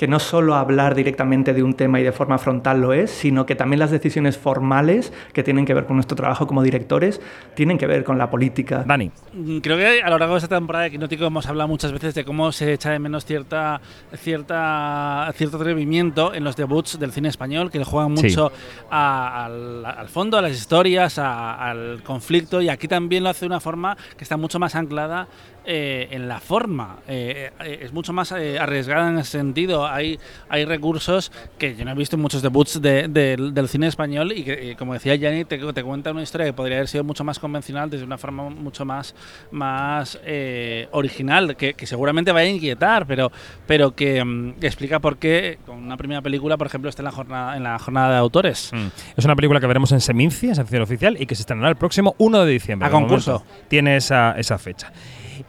que 0.00 0.08
no 0.08 0.18
solo 0.18 0.54
hablar 0.54 0.94
directamente 0.94 1.52
de 1.52 1.62
un 1.62 1.74
tema 1.74 2.00
y 2.00 2.02
de 2.02 2.10
forma 2.12 2.38
frontal 2.38 2.80
lo 2.80 2.94
es, 2.94 3.10
sino 3.10 3.44
que 3.44 3.54
también 3.54 3.80
las 3.80 3.90
decisiones 3.90 4.38
formales 4.38 5.12
que 5.34 5.42
tienen 5.42 5.66
que 5.66 5.74
ver 5.74 5.84
con 5.84 5.96
nuestro 5.96 6.16
trabajo 6.16 6.46
como 6.46 6.62
directores 6.62 7.20
tienen 7.54 7.76
que 7.76 7.86
ver 7.86 8.02
con 8.02 8.16
la 8.16 8.30
política. 8.30 8.82
Dani. 8.86 9.10
Mm, 9.34 9.58
Creo 9.58 9.76
que 9.76 10.00
a 10.02 10.08
lo 10.08 10.16
largo 10.16 10.36
de 10.36 10.38
esta 10.42 10.56
temporada 10.56 10.84
de 10.84 10.92
Quinótico 10.92 11.26
hemos 11.26 11.44
hablado 11.46 11.68
muchas 11.68 11.92
veces 11.92 12.14
de 12.14 12.24
cómo 12.24 12.50
se 12.50 12.72
echa 12.72 12.90
de 12.92 12.98
menos 12.98 13.26
cierta, 13.26 13.78
cierta, 14.16 15.30
cierto 15.36 15.58
atrevimiento 15.58 16.32
en 16.32 16.44
los 16.44 16.56
debuts 16.56 16.98
del 16.98 17.12
cine 17.12 17.28
español, 17.28 17.70
que 17.70 17.78
le 17.78 17.84
juegan 17.84 18.16
Sí. 18.16 18.28
mucho 18.28 18.50
a- 18.90 19.44
al, 19.44 19.84
al 19.84 20.08
fondo, 20.08 20.38
a 20.38 20.42
las 20.42 20.52
historias, 20.52 21.18
a- 21.18 21.56
al 21.70 22.02
conflicto, 22.02 22.62
y 22.62 22.70
aquí 22.70 22.88
también 22.88 23.22
lo 23.22 23.28
hace 23.28 23.40
de 23.40 23.46
una 23.48 23.60
forma 23.60 23.96
que 24.16 24.24
está 24.24 24.38
mucho 24.38 24.58
más 24.58 24.74
anclada 24.74 25.28
eh, 25.66 26.08
en 26.12 26.26
la 26.26 26.40
forma. 26.40 26.96
Eh, 27.06 27.50
eh, 27.60 27.80
es 27.82 27.92
mucho 27.92 28.14
más 28.14 28.32
eh, 28.32 28.58
arriesgada 28.58 29.10
en 29.10 29.18
ese 29.18 29.32
sentido. 29.32 29.86
Hay, 29.94 30.18
hay 30.48 30.64
recursos 30.64 31.32
que 31.58 31.74
yo 31.76 31.84
no 31.84 31.90
he 31.92 31.94
visto 31.94 32.16
en 32.16 32.22
muchos 32.22 32.42
debuts 32.42 32.80
de- 32.80 33.08
del- 33.08 33.52
del 33.54 33.68
cine 33.68 33.86
español 33.86 34.32
y 34.32 34.44
que, 34.44 34.76
como 34.78 34.94
decía 34.94 35.14
Yanni, 35.14 35.44
te, 35.44 35.58
te 35.58 35.82
cuenta 35.84 36.10
una 36.10 36.22
historia 36.22 36.46
que 36.46 36.52
podría 36.52 36.76
haber 36.78 36.88
sido 36.88 37.04
mucho 37.04 37.24
más 37.24 37.38
convencional 37.38 37.90
desde 37.90 38.04
una 38.04 38.18
forma 38.18 38.48
mucho 38.50 38.84
más, 38.84 39.14
más 39.50 40.18
eh, 40.24 40.88
original, 40.92 41.56
que, 41.56 41.74
que 41.74 41.86
seguramente 41.86 42.32
va 42.32 42.40
a 42.40 42.46
inquietar, 42.46 43.06
pero, 43.06 43.30
pero 43.66 43.94
que, 43.94 44.24
mm, 44.24 44.52
que 44.60 44.66
explica 44.66 45.00
por 45.00 45.18
qué 45.18 45.58
con 45.66 45.76
una 45.78 45.96
primera 45.96 46.22
película, 46.22 46.56
por 46.56 46.66
ejemplo, 46.66 46.88
está 46.88 47.02
en 47.02 47.06
la 47.06 47.12
jornada, 47.12 47.56
en 47.56 47.62
la 47.62 47.78
jornada 47.78 48.10
de 48.12 48.16
autores. 48.18 48.70
Mm. 48.72 48.86
Es 49.16 49.24
una 49.24 49.36
película 49.36 49.60
que 49.60 49.66
veremos 49.66 49.92
en 49.92 50.00
Seminci, 50.00 50.48
en 50.48 50.54
sección 50.54 50.82
oficial, 50.82 51.16
y 51.20 51.26
que 51.26 51.34
se 51.34 51.42
estrenará 51.42 51.68
el 51.68 51.76
próximo 51.76 52.14
1 52.18 52.44
de 52.44 52.52
diciembre. 52.52 52.86
A 52.86 52.88
De 52.90 52.92
concurso. 52.94 53.32
momento 53.44 53.50
Tiene 53.68 53.96
esa, 53.96 54.32
esa 54.38 54.58
fecha. 54.58 54.92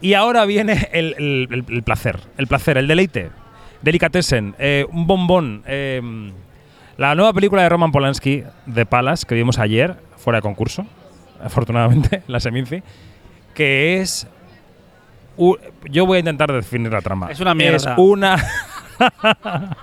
Y 0.01 0.13
ahora 0.13 0.45
viene 0.45 0.89
el- 0.93 1.15
el- 1.51 1.65
el 1.69 1.83
placer, 1.83 2.19
el 2.37 2.47
placer, 2.47 2.77
el 2.77 2.87
deleite. 2.87 3.29
Delicatessen, 3.81 4.55
eh, 4.59 4.85
un 4.91 5.07
bombón. 5.07 5.63
eh, 5.65 6.01
la 6.97 7.15
nueva 7.15 7.33
película 7.33 7.63
de 7.63 7.69
Roman 7.69 7.91
Polanski, 7.91 8.43
The 8.71 8.85
Palace, 8.85 9.25
que 9.27 9.33
vimos 9.35 9.57
ayer, 9.57 9.95
fuera 10.17 10.37
de 10.37 10.41
concurso, 10.43 10.85
afortunadamente, 11.43 12.21
la 12.27 12.39
Seminci, 12.39 12.83
que 13.55 13.99
es... 14.01 14.27
u- 15.37 15.57
yo 15.89 16.05
voy 16.05 16.17
a 16.17 16.19
intentar 16.19 16.51
definir 16.51 16.91
la 16.91 17.01
trama. 17.01 17.31
Es 17.31 17.39
una 17.39 17.55
mierda. 17.55 17.93
Es 17.93 17.97
una... 17.97 18.35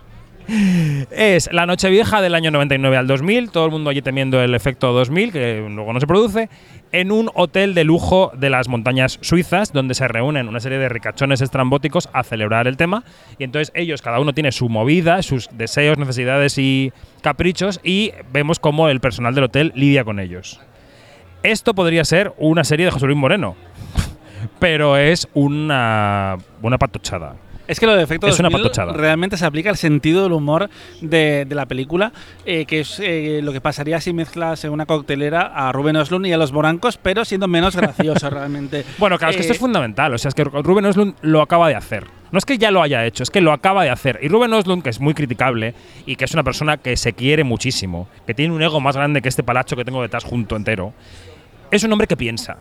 Es 0.48 1.50
la 1.52 1.66
Nochevieja 1.66 2.22
del 2.22 2.34
año 2.34 2.50
99 2.50 2.96
al 2.96 3.06
2000, 3.06 3.50
todo 3.50 3.66
el 3.66 3.70
mundo 3.70 3.90
allí 3.90 4.00
temiendo 4.00 4.42
el 4.42 4.54
efecto 4.54 4.92
2000, 4.92 5.30
que 5.30 5.66
luego 5.68 5.92
no 5.92 6.00
se 6.00 6.06
produce, 6.06 6.48
en 6.90 7.12
un 7.12 7.30
hotel 7.34 7.74
de 7.74 7.84
lujo 7.84 8.32
de 8.34 8.48
las 8.48 8.66
montañas 8.66 9.18
suizas, 9.20 9.74
donde 9.74 9.92
se 9.94 10.08
reúnen 10.08 10.48
una 10.48 10.60
serie 10.60 10.78
de 10.78 10.88
ricachones 10.88 11.42
estrambóticos 11.42 12.08
a 12.14 12.22
celebrar 12.22 12.66
el 12.66 12.78
tema. 12.78 13.04
Y 13.38 13.44
entonces 13.44 13.72
ellos, 13.74 14.00
cada 14.00 14.20
uno 14.20 14.32
tiene 14.32 14.50
su 14.50 14.70
movida, 14.70 15.22
sus 15.22 15.50
deseos, 15.52 15.98
necesidades 15.98 16.56
y 16.56 16.92
caprichos, 17.20 17.78
y 17.84 18.12
vemos 18.32 18.58
cómo 18.58 18.88
el 18.88 19.00
personal 19.00 19.34
del 19.34 19.44
hotel 19.44 19.72
lidia 19.74 20.02
con 20.04 20.18
ellos. 20.18 20.60
Esto 21.42 21.74
podría 21.74 22.04
ser 22.04 22.32
una 22.38 22.64
serie 22.64 22.86
de 22.86 22.92
José 22.92 23.04
Luis 23.04 23.18
Moreno, 23.18 23.54
pero 24.58 24.96
es 24.96 25.28
una, 25.34 26.38
una 26.62 26.78
patochada. 26.78 27.36
Es 27.68 27.78
que 27.78 27.86
lo 27.86 27.94
de 27.94 28.02
efecto 28.02 28.26
Es 28.26 28.40
una 28.40 28.48
2000 28.48 28.62
patochada. 28.64 28.92
realmente 28.94 29.36
se 29.36 29.44
aplica 29.46 29.70
al 29.70 29.76
sentido 29.76 30.22
del 30.24 30.32
humor 30.32 30.68
de, 31.00 31.44
de 31.44 31.54
la 31.54 31.66
película, 31.66 32.12
eh, 32.44 32.64
que 32.64 32.80
es 32.80 32.98
eh, 32.98 33.40
lo 33.42 33.52
que 33.52 33.60
pasaría 33.60 34.00
si 34.00 34.12
mezclas 34.12 34.64
en 34.64 34.72
una 34.72 34.86
coctelera 34.86 35.42
a 35.54 35.70
Rubén 35.70 35.94
Oslund 35.96 36.26
y 36.26 36.32
a 36.32 36.38
los 36.38 36.50
Borancos, 36.50 36.96
pero 36.96 37.24
siendo 37.24 37.46
menos 37.46 37.76
gracioso 37.76 38.28
realmente. 38.30 38.84
Bueno, 38.98 39.18
claro, 39.18 39.30
es 39.30 39.36
que 39.36 39.42
esto 39.42 39.52
Eh, 39.52 39.56
es 39.56 39.60
fundamental. 39.60 40.14
O 40.14 40.18
sea, 40.18 40.30
es 40.30 40.34
que 40.34 40.44
Rubén 40.44 40.86
Oslund 40.86 41.14
lo 41.22 41.42
acaba 41.42 41.68
de 41.68 41.74
hacer. 41.74 42.06
No 42.32 42.38
es 42.38 42.44
que 42.44 42.58
ya 42.58 42.70
lo 42.70 42.82
haya 42.82 43.06
hecho, 43.06 43.22
es 43.22 43.30
que 43.30 43.40
lo 43.40 43.52
acaba 43.52 43.84
de 43.84 43.90
hacer. 43.90 44.18
Y 44.22 44.28
Ruben 44.28 44.52
Oslund, 44.52 44.82
que 44.82 44.90
es 44.90 45.00
muy 45.00 45.14
criticable 45.14 45.74
y 46.04 46.16
que 46.16 46.24
es 46.26 46.34
una 46.34 46.42
persona 46.42 46.76
que 46.76 46.96
se 46.96 47.12
quiere 47.14 47.44
muchísimo, 47.44 48.08
que 48.26 48.34
tiene 48.34 48.54
un 48.54 48.62
ego 48.62 48.80
más 48.80 48.96
grande 48.96 49.22
que 49.22 49.28
este 49.28 49.42
palacho 49.42 49.76
que 49.76 49.84
tengo 49.84 50.02
detrás 50.02 50.24
junto 50.24 50.54
entero, 50.56 50.92
es 51.70 51.84
un 51.84 51.92
hombre 51.92 52.06
que 52.06 52.16
piensa. 52.16 52.58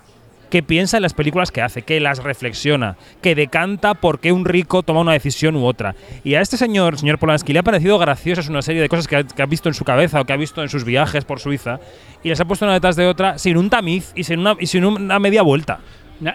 Que 0.49 0.63
piensa 0.63 0.97
en 0.97 1.03
las 1.03 1.13
películas 1.13 1.51
que 1.51 1.61
hace, 1.61 1.81
que 1.81 1.99
las 1.99 2.23
reflexiona, 2.23 2.97
que 3.21 3.35
decanta 3.35 3.93
por 3.95 4.19
qué 4.19 4.31
un 4.31 4.45
rico 4.45 4.83
toma 4.83 5.01
una 5.01 5.13
decisión 5.13 5.55
u 5.55 5.65
otra. 5.65 5.95
Y 6.23 6.35
a 6.35 6.41
este 6.41 6.57
señor, 6.57 6.97
señor 6.97 7.19
Polanski, 7.19 7.53
le 7.53 7.59
ha 7.59 7.63
parecido 7.63 7.97
graciosas 7.97 8.47
una 8.47 8.61
serie 8.61 8.81
de 8.81 8.89
cosas 8.89 9.07
que 9.07 9.15
ha, 9.15 9.45
visto 9.45 9.69
en 9.69 9.75
su 9.75 9.83
cabeza 9.83 10.21
o 10.21 10.25
que 10.25 10.33
ha 10.33 10.37
visto 10.37 10.61
en 10.61 10.69
sus 10.69 10.83
viajes 10.83 11.25
por 11.25 11.39
Suiza 11.39 11.79
y 12.23 12.29
las 12.29 12.39
ha 12.39 12.45
puesto 12.45 12.65
una 12.65 12.73
detrás 12.73 12.95
de 12.95 13.07
otra 13.07 13.37
sin 13.37 13.57
un 13.57 13.69
tamiz 13.69 14.11
y 14.15 14.23
sin 14.23 14.39
una, 14.39 14.55
y 14.59 14.67
sin 14.67 14.85
una 14.85 15.19
media 15.19 15.41
vuelta. 15.41 15.79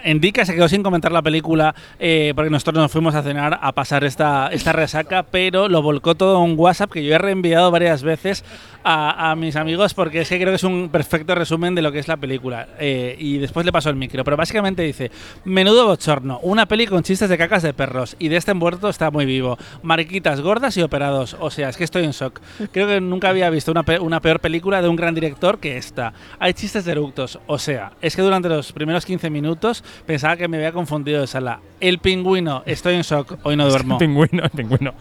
Endica 0.03 0.45
se 0.45 0.53
quedó 0.55 0.69
sin 0.69 0.81
comentar 0.81 1.11
la 1.11 1.21
película 1.21 1.75
eh, 1.99 2.31
porque 2.35 2.49
nosotros 2.49 2.81
nos 2.81 2.91
fuimos 2.91 3.15
a 3.15 3.23
cenar 3.23 3.59
a 3.61 3.71
pasar 3.73 4.03
esta, 4.03 4.47
esta 4.47 4.71
resaca, 4.71 5.23
pero 5.23 5.67
lo 5.67 5.81
volcó 5.81 6.15
todo 6.15 6.43
en 6.45 6.57
WhatsApp 6.57 6.91
que 6.91 7.03
yo 7.03 7.13
he 7.13 7.17
reenviado 7.17 7.69
varias 7.69 8.01
veces 8.03 8.45
a, 8.83 9.31
a 9.31 9.35
mis 9.35 9.55
amigos 9.55 9.93
porque 9.93 10.21
es 10.21 10.29
que 10.29 10.37
creo 10.37 10.49
que 10.49 10.55
es 10.55 10.63
un 10.63 10.89
perfecto 10.89 11.35
resumen 11.35 11.75
de 11.75 11.81
lo 11.81 11.91
que 11.91 11.99
es 11.99 12.07
la 12.07 12.17
película. 12.17 12.67
Eh, 12.79 13.15
y 13.19 13.37
después 13.37 13.65
le 13.65 13.71
pasó 13.71 13.89
el 13.89 13.95
micro, 13.95 14.23
pero 14.23 14.37
básicamente 14.37 14.81
dice, 14.83 15.11
menudo 15.45 15.85
bochorno, 15.87 16.39
una 16.43 16.65
peli 16.67 16.87
con 16.87 17.03
chistes 17.03 17.29
de 17.29 17.37
cacas 17.37 17.63
de 17.63 17.73
perros 17.73 18.15
y 18.19 18.27
de 18.29 18.37
este 18.37 18.53
muerto 18.53 18.89
está 18.89 19.09
muy 19.11 19.25
vivo, 19.25 19.57
mariquitas 19.81 20.41
gordas 20.41 20.75
y 20.77 20.81
operados, 20.81 21.35
o 21.39 21.49
sea, 21.49 21.69
es 21.69 21.77
que 21.77 21.83
estoy 21.83 22.03
en 22.03 22.11
shock. 22.11 22.39
Creo 22.71 22.87
que 22.87 22.99
nunca 23.01 23.29
había 23.29 23.49
visto 23.49 23.71
una, 23.71 23.83
pe- 23.83 23.99
una 23.99 24.19
peor 24.19 24.39
película 24.39 24.81
de 24.81 24.87
un 24.89 24.95
gran 24.95 25.15
director 25.15 25.59
que 25.59 25.77
esta. 25.77 26.13
Hay 26.39 26.53
chistes 26.53 26.85
de 26.85 26.91
eructos, 26.93 27.39
o 27.47 27.57
sea, 27.59 27.93
es 28.01 28.15
que 28.15 28.21
durante 28.21 28.49
los 28.49 28.71
primeros 28.73 29.05
15 29.05 29.29
minutos 29.29 29.83
pensaba 30.05 30.35
que 30.37 30.47
me 30.47 30.57
había 30.57 30.71
confundido 30.71 31.21
de 31.21 31.27
sala. 31.27 31.59
El 31.79 31.99
pingüino, 31.99 32.63
estoy 32.65 32.95
en 32.95 33.01
shock, 33.01 33.37
hoy 33.43 33.55
no 33.55 33.67
duermo. 33.67 33.95
El 33.95 33.99
pingüino, 33.99 34.43
el 34.43 34.49
pingüino. 34.49 34.93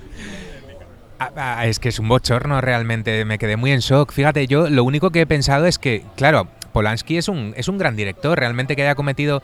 Ah, 1.22 1.30
ah, 1.36 1.66
es 1.68 1.78
que 1.78 1.88
es 1.88 2.00
un 2.00 2.08
bochorno 2.08 2.60
realmente, 2.60 3.24
me 3.24 3.38
quedé 3.38 3.56
muy 3.56 3.70
en 3.70 3.78
shock. 3.78 4.10
Fíjate, 4.10 4.48
yo 4.48 4.68
lo 4.68 4.82
único 4.82 5.10
que 5.10 5.20
he 5.20 5.26
pensado 5.26 5.66
es 5.66 5.78
que, 5.78 6.02
claro, 6.16 6.48
Polanski 6.72 7.16
es 7.16 7.28
un, 7.28 7.54
es 7.56 7.68
un 7.68 7.78
gran 7.78 7.94
director, 7.94 8.36
realmente 8.36 8.74
que 8.74 8.82
haya 8.82 8.96
cometido 8.96 9.40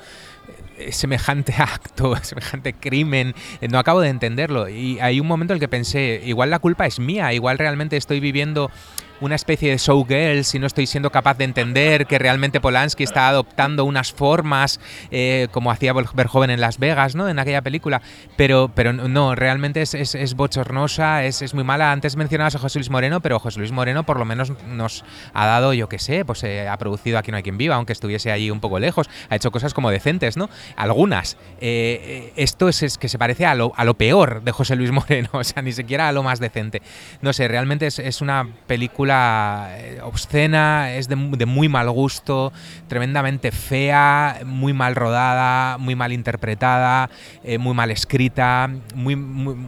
eh, 0.79 0.91
semejante 0.91 1.55
acto, 1.59 2.17
semejante 2.17 2.73
crimen, 2.73 3.33
eh, 3.61 3.69
no 3.69 3.79
acabo 3.79 4.01
de 4.01 4.09
entenderlo. 4.09 4.69
Y 4.69 4.99
hay 4.99 5.21
un 5.21 5.29
momento 5.29 5.53
en 5.53 5.59
el 5.59 5.61
que 5.61 5.69
pensé, 5.69 6.21
igual 6.25 6.51
la 6.51 6.59
culpa 6.59 6.85
es 6.85 6.99
mía, 6.99 7.33
igual 7.33 7.59
realmente 7.59 7.97
estoy 7.97 8.19
viviendo 8.19 8.73
una 9.21 9.35
especie 9.35 9.71
de 9.71 9.79
showgirl 9.79 10.45
si 10.45 10.59
no 10.59 10.67
estoy 10.67 10.87
siendo 10.87 11.11
capaz 11.11 11.39
de 11.39 11.45
entender 11.45 12.07
que 12.07 12.19
realmente 12.19 12.61
Polanski 12.61 13.05
está 13.05 13.29
adoptando 13.29 13.85
unas 13.85 14.13
formas 14.13 14.81
eh, 15.11 15.49
como 15.51 15.71
hacía 15.71 15.93
Verhoeven 15.93 16.51
en 16.51 16.61
Las 16.61 16.79
Vegas, 16.79 17.15
¿no? 17.15 17.29
En 17.29 17.39
aquella 17.39 17.63
película. 17.63 18.03
Pero, 18.37 18.71
pero 18.75 18.93
no, 18.93 19.35
realmente 19.35 19.83
es, 19.83 19.95
es, 19.95 20.15
es 20.15 20.35
bochornosa, 20.35 21.25
es, 21.25 21.43
es, 21.43 21.55
muy 21.55 21.65
mala. 21.65 21.93
Antes 21.93 22.17
mencionabas 22.17 22.55
a 22.55 22.59
José 22.59 22.79
Luis 22.79 22.91
Moreno, 22.91 23.21
pero 23.21 23.39
José 23.39 23.59
Luis 23.59 23.73
Moreno 23.73 24.05
por 24.05 24.19
lo 24.19 24.25
menos 24.25 24.53
nos 24.67 25.05
ha 25.33 25.47
dado, 25.47 25.73
yo 25.73 25.89
qué 25.89 25.99
sé, 25.99 26.25
pues 26.25 26.45
eh, 26.45 26.69
ha 26.69 26.77
producido 26.77 27.19
Aquí 27.19 27.31
no 27.31 27.37
hay 27.37 27.43
quien 27.43 27.59
viva, 27.59 27.75
aunque 27.75 27.93
estuviese 27.93 28.31
allí 28.31 28.51
un 28.51 28.61
poco 28.61 28.79
lejos. 28.79 29.09
Ha 29.29 29.37
hecho 29.37 29.51
cosas 29.51 29.75
como 29.75 29.91
decentes, 29.91 30.37
¿no? 30.37 30.51
Algunas. 30.77 31.37
Eh, 31.61 32.33
esto 32.37 32.69
es, 32.69 32.99
que 32.99 33.09
se 33.09 33.19
parece 33.19 33.47
a 33.47 33.55
lo, 33.55 33.73
a 33.77 33.85
lo 33.85 33.95
peor 33.95 34.43
de 34.43 34.53
José 34.53 34.77
Luis 34.77 34.93
Moreno, 34.93 35.31
o 35.33 35.45
sea, 35.45 35.63
ni 35.63 35.73
siquiera 35.73 36.09
a 36.09 36.13
lo 36.13 36.23
más 36.23 36.39
decente. 36.39 36.83
No 37.23 37.33
sé, 37.33 37.49
realmente 37.49 37.87
es 37.87 38.21
una 38.21 38.49
película 38.67 39.08
eh, 39.11 40.01
obscena, 40.03 40.95
es 40.95 41.09
de, 41.09 41.17
muy 41.17 41.69
mal 41.69 41.91
gusto, 41.91 42.53
tremendamente 42.89 43.51
fea, 43.53 44.41
muy 44.45 44.73
mal 44.73 44.95
rodada, 44.95 45.79
muy 45.79 45.95
mal 45.95 46.13
interpretada, 46.13 47.11
eh, 47.45 47.59
muy 47.59 47.75
mal 47.75 47.91
escrita, 47.91 48.71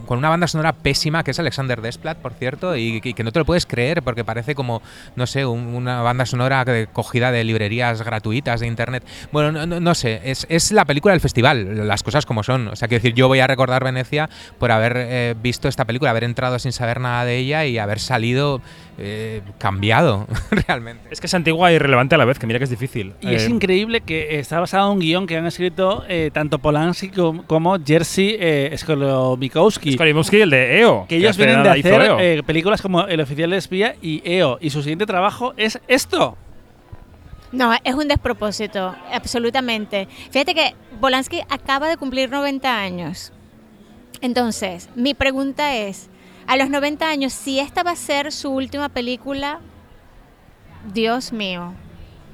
con 0.05 0.17
una 0.17 0.29
banda 0.29 0.47
sonora 0.47 0.73
pésima 0.73 1.23
que 1.23 1.31
es 1.31 1.39
Alexander 1.39 1.81
Desplat, 1.81 2.17
por 2.17 2.33
cierto, 2.33 2.75
y, 2.75 3.01
que 3.01 3.23
no 3.23 3.31
te 3.31 3.39
lo 3.39 3.45
puedes 3.45 3.65
creer 3.65 4.03
porque 4.03 4.23
parece 4.23 4.55
como, 4.55 4.81
no 5.15 5.27
sé, 5.27 5.45
un, 5.45 5.75
una 5.75 6.01
banda 6.01 6.25
sonora 6.25 6.65
cogida 6.93 7.31
de 7.31 7.43
librerías 7.43 8.01
gratuitas 8.01 8.59
de 8.59 8.67
internet. 8.67 9.03
Bueno, 9.31 9.51
no, 9.51 9.65
no, 9.65 9.79
no 9.79 9.95
sé, 9.95 10.21
es, 10.23 10.45
es, 10.49 10.71
la 10.71 10.85
película 10.85 11.13
del 11.13 11.21
festival, 11.21 11.87
las 11.87 12.03
cosas 12.03 12.25
como 12.25 12.43
son. 12.43 12.67
O 12.69 12.75
sea, 12.75 12.87
quiero 12.87 13.01
decir, 13.01 13.15
yo 13.15 13.27
voy 13.27 13.39
a 13.39 13.47
recordar 13.47 13.83
Venecia 13.83 14.29
por 14.59 14.71
haber 14.71 14.93
eh, 14.97 15.35
visto 15.41 15.67
esta 15.67 15.85
película, 15.85 16.11
haber 16.11 16.23
entrado 16.23 16.59
sin 16.59 16.71
saber 16.71 16.99
nada 16.99 17.25
de 17.25 17.37
ella 17.37 17.65
y 17.65 17.77
haber 17.77 17.99
salido 17.99 18.61
eh, 19.03 19.41
cambiado 19.57 20.27
realmente. 20.67 21.09
Es 21.09 21.19
que 21.19 21.27
es 21.27 21.33
antigua 21.33 21.71
y 21.71 21.79
relevante 21.79 22.15
a 22.15 22.17
la 22.17 22.25
vez, 22.25 22.37
que 22.37 22.45
mira 22.45 22.59
que 22.59 22.65
es 22.65 22.69
difícil. 22.69 23.13
Y 23.19 23.29
eh, 23.29 23.35
es 23.35 23.49
increíble 23.49 24.01
que 24.01 24.39
está 24.39 24.59
basado 24.59 24.87
en 24.87 24.93
un 24.93 24.99
guion 24.99 25.25
que 25.25 25.37
han 25.37 25.47
escrito 25.47 26.03
eh, 26.07 26.29
tanto 26.31 26.59
Polanski 26.59 27.09
como, 27.09 27.43
como 27.47 27.77
Jerzy 27.83 28.37
eh, 28.39 28.75
Skolomikowski. 28.77 29.93
Skolomikowski, 29.93 30.41
el 30.41 30.49
de 30.51 30.79
EO. 30.79 31.05
Que 31.07 31.17
ellos 31.17 31.35
vienen 31.35 31.63
de 31.63 31.69
hacer 31.69 32.11
eh, 32.19 32.43
películas 32.43 32.81
como 32.81 33.07
El 33.07 33.21
oficial 33.21 33.49
de 33.49 33.57
espía 33.57 33.95
y 34.01 34.21
EO. 34.23 34.59
Y 34.61 34.69
su 34.69 34.81
siguiente 34.83 35.05
trabajo 35.05 35.53
es 35.57 35.79
esto. 35.87 36.37
No, 37.51 37.73
es 37.83 37.95
un 37.95 38.07
despropósito, 38.07 38.95
absolutamente. 39.11 40.07
Fíjate 40.29 40.53
que 40.53 40.75
Polanski 41.01 41.41
acaba 41.49 41.89
de 41.89 41.97
cumplir 41.97 42.29
90 42.29 42.79
años. 42.79 43.33
Entonces, 44.21 44.87
mi 44.95 45.13
pregunta 45.15 45.75
es, 45.75 46.09
a 46.47 46.57
los 46.57 46.69
90 46.69 47.07
años, 47.07 47.33
si 47.33 47.59
esta 47.59 47.83
va 47.83 47.91
a 47.91 47.95
ser 47.95 48.31
su 48.31 48.51
última 48.51 48.89
película, 48.89 49.59
Dios 50.93 51.31
mío. 51.31 51.73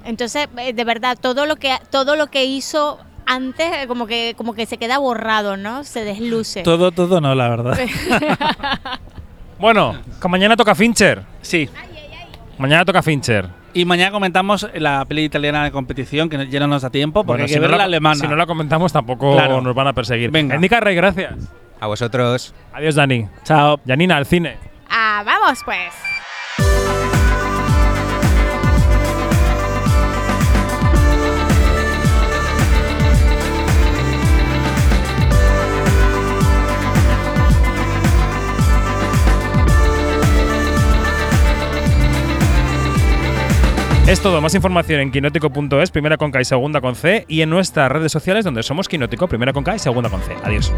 Entonces, 0.06 0.48
eh, 0.58 0.74
de 0.74 0.84
verdad, 0.84 1.17
todo 1.20 1.46
lo 1.46 1.58
que 1.58 1.76
todo 1.91 2.15
lo 2.15 2.28
que 2.28 2.46
hizo 2.46 3.00
antes 3.26 3.67
eh, 3.74 3.88
como 3.88 4.08
que 4.08 4.34
como 4.38 4.54
que 4.54 4.65
se 4.65 4.78
queda 4.78 5.00
borrado, 5.00 5.58
¿no? 5.58 5.84
Se 5.84 6.04
desluce. 6.04 6.63
Todo 6.63 6.91
todo 6.91 7.20
no, 7.20 7.36
la 7.36 7.50
verdad. 7.50 7.78
bueno, 9.60 10.00
que 10.22 10.28
mañana 10.28 10.56
toca 10.56 10.76
Fincher. 10.76 11.24
Sí. 11.41 11.70
Mañana 12.58 12.86
toca 12.86 13.04
Fincher. 13.04 13.50
Y 13.74 13.86
mañana 13.86 14.12
comentamos 14.12 14.67
la 14.74 15.06
peli 15.06 15.26
italiana 15.26 15.63
de 15.63 15.72
competición, 15.72 16.30
que 16.30 16.48
ya 16.48 16.60
no 16.62 16.67
nos 16.67 16.82
da 16.82 16.89
tiempo, 16.89 17.24
porque 17.24 17.43
bueno, 17.43 17.43
hay 17.43 17.48
que 17.50 17.54
si 17.54 17.60
ver 17.60 17.70
no 17.70 17.78
la, 17.78 17.84
alemana. 17.84 18.15
Si 18.15 18.28
no 18.28 18.36
la 18.36 18.48
comentamos, 18.48 18.91
tampoco 18.91 19.34
claro. 19.34 19.62
nos 19.62 19.76
van 19.76 19.88
a 19.88 19.93
perseguir. 19.93 20.32
Venga. 20.32 20.56
Indica 20.56 20.80
Rey, 20.80 20.96
gracias. 20.96 21.36
A 21.80 21.88
vosotros. 21.88 22.54
Adiós, 22.74 22.96
Dani. 22.96 23.28
Chao. 23.44 23.80
Janina, 23.86 24.18
al 24.18 24.26
cine. 24.26 24.58
Ah, 24.90 25.24
vamos 25.26 25.62
pues. 25.63 25.94
Es 44.08 44.22
todo, 44.22 44.40
más 44.40 44.56
información 44.56 45.02
en 45.02 45.12
quinótico.es, 45.12 45.92
primera 45.92 46.16
con 46.16 46.32
K 46.32 46.40
y 46.40 46.46
segunda 46.46 46.80
con 46.80 46.96
C, 46.96 47.26
y 47.28 47.42
en 47.42 47.50
nuestras 47.50 47.92
redes 47.92 48.10
sociales 48.10 48.46
donde 48.46 48.63
somos 48.63 48.88
Quinótico, 48.88 49.28
primera 49.28 49.52
con 49.52 49.66
K 49.66 49.76
y 49.76 49.80
segunda 49.80 50.10
con 50.10 50.22
C. 50.22 50.34
Adiós. 50.46 50.72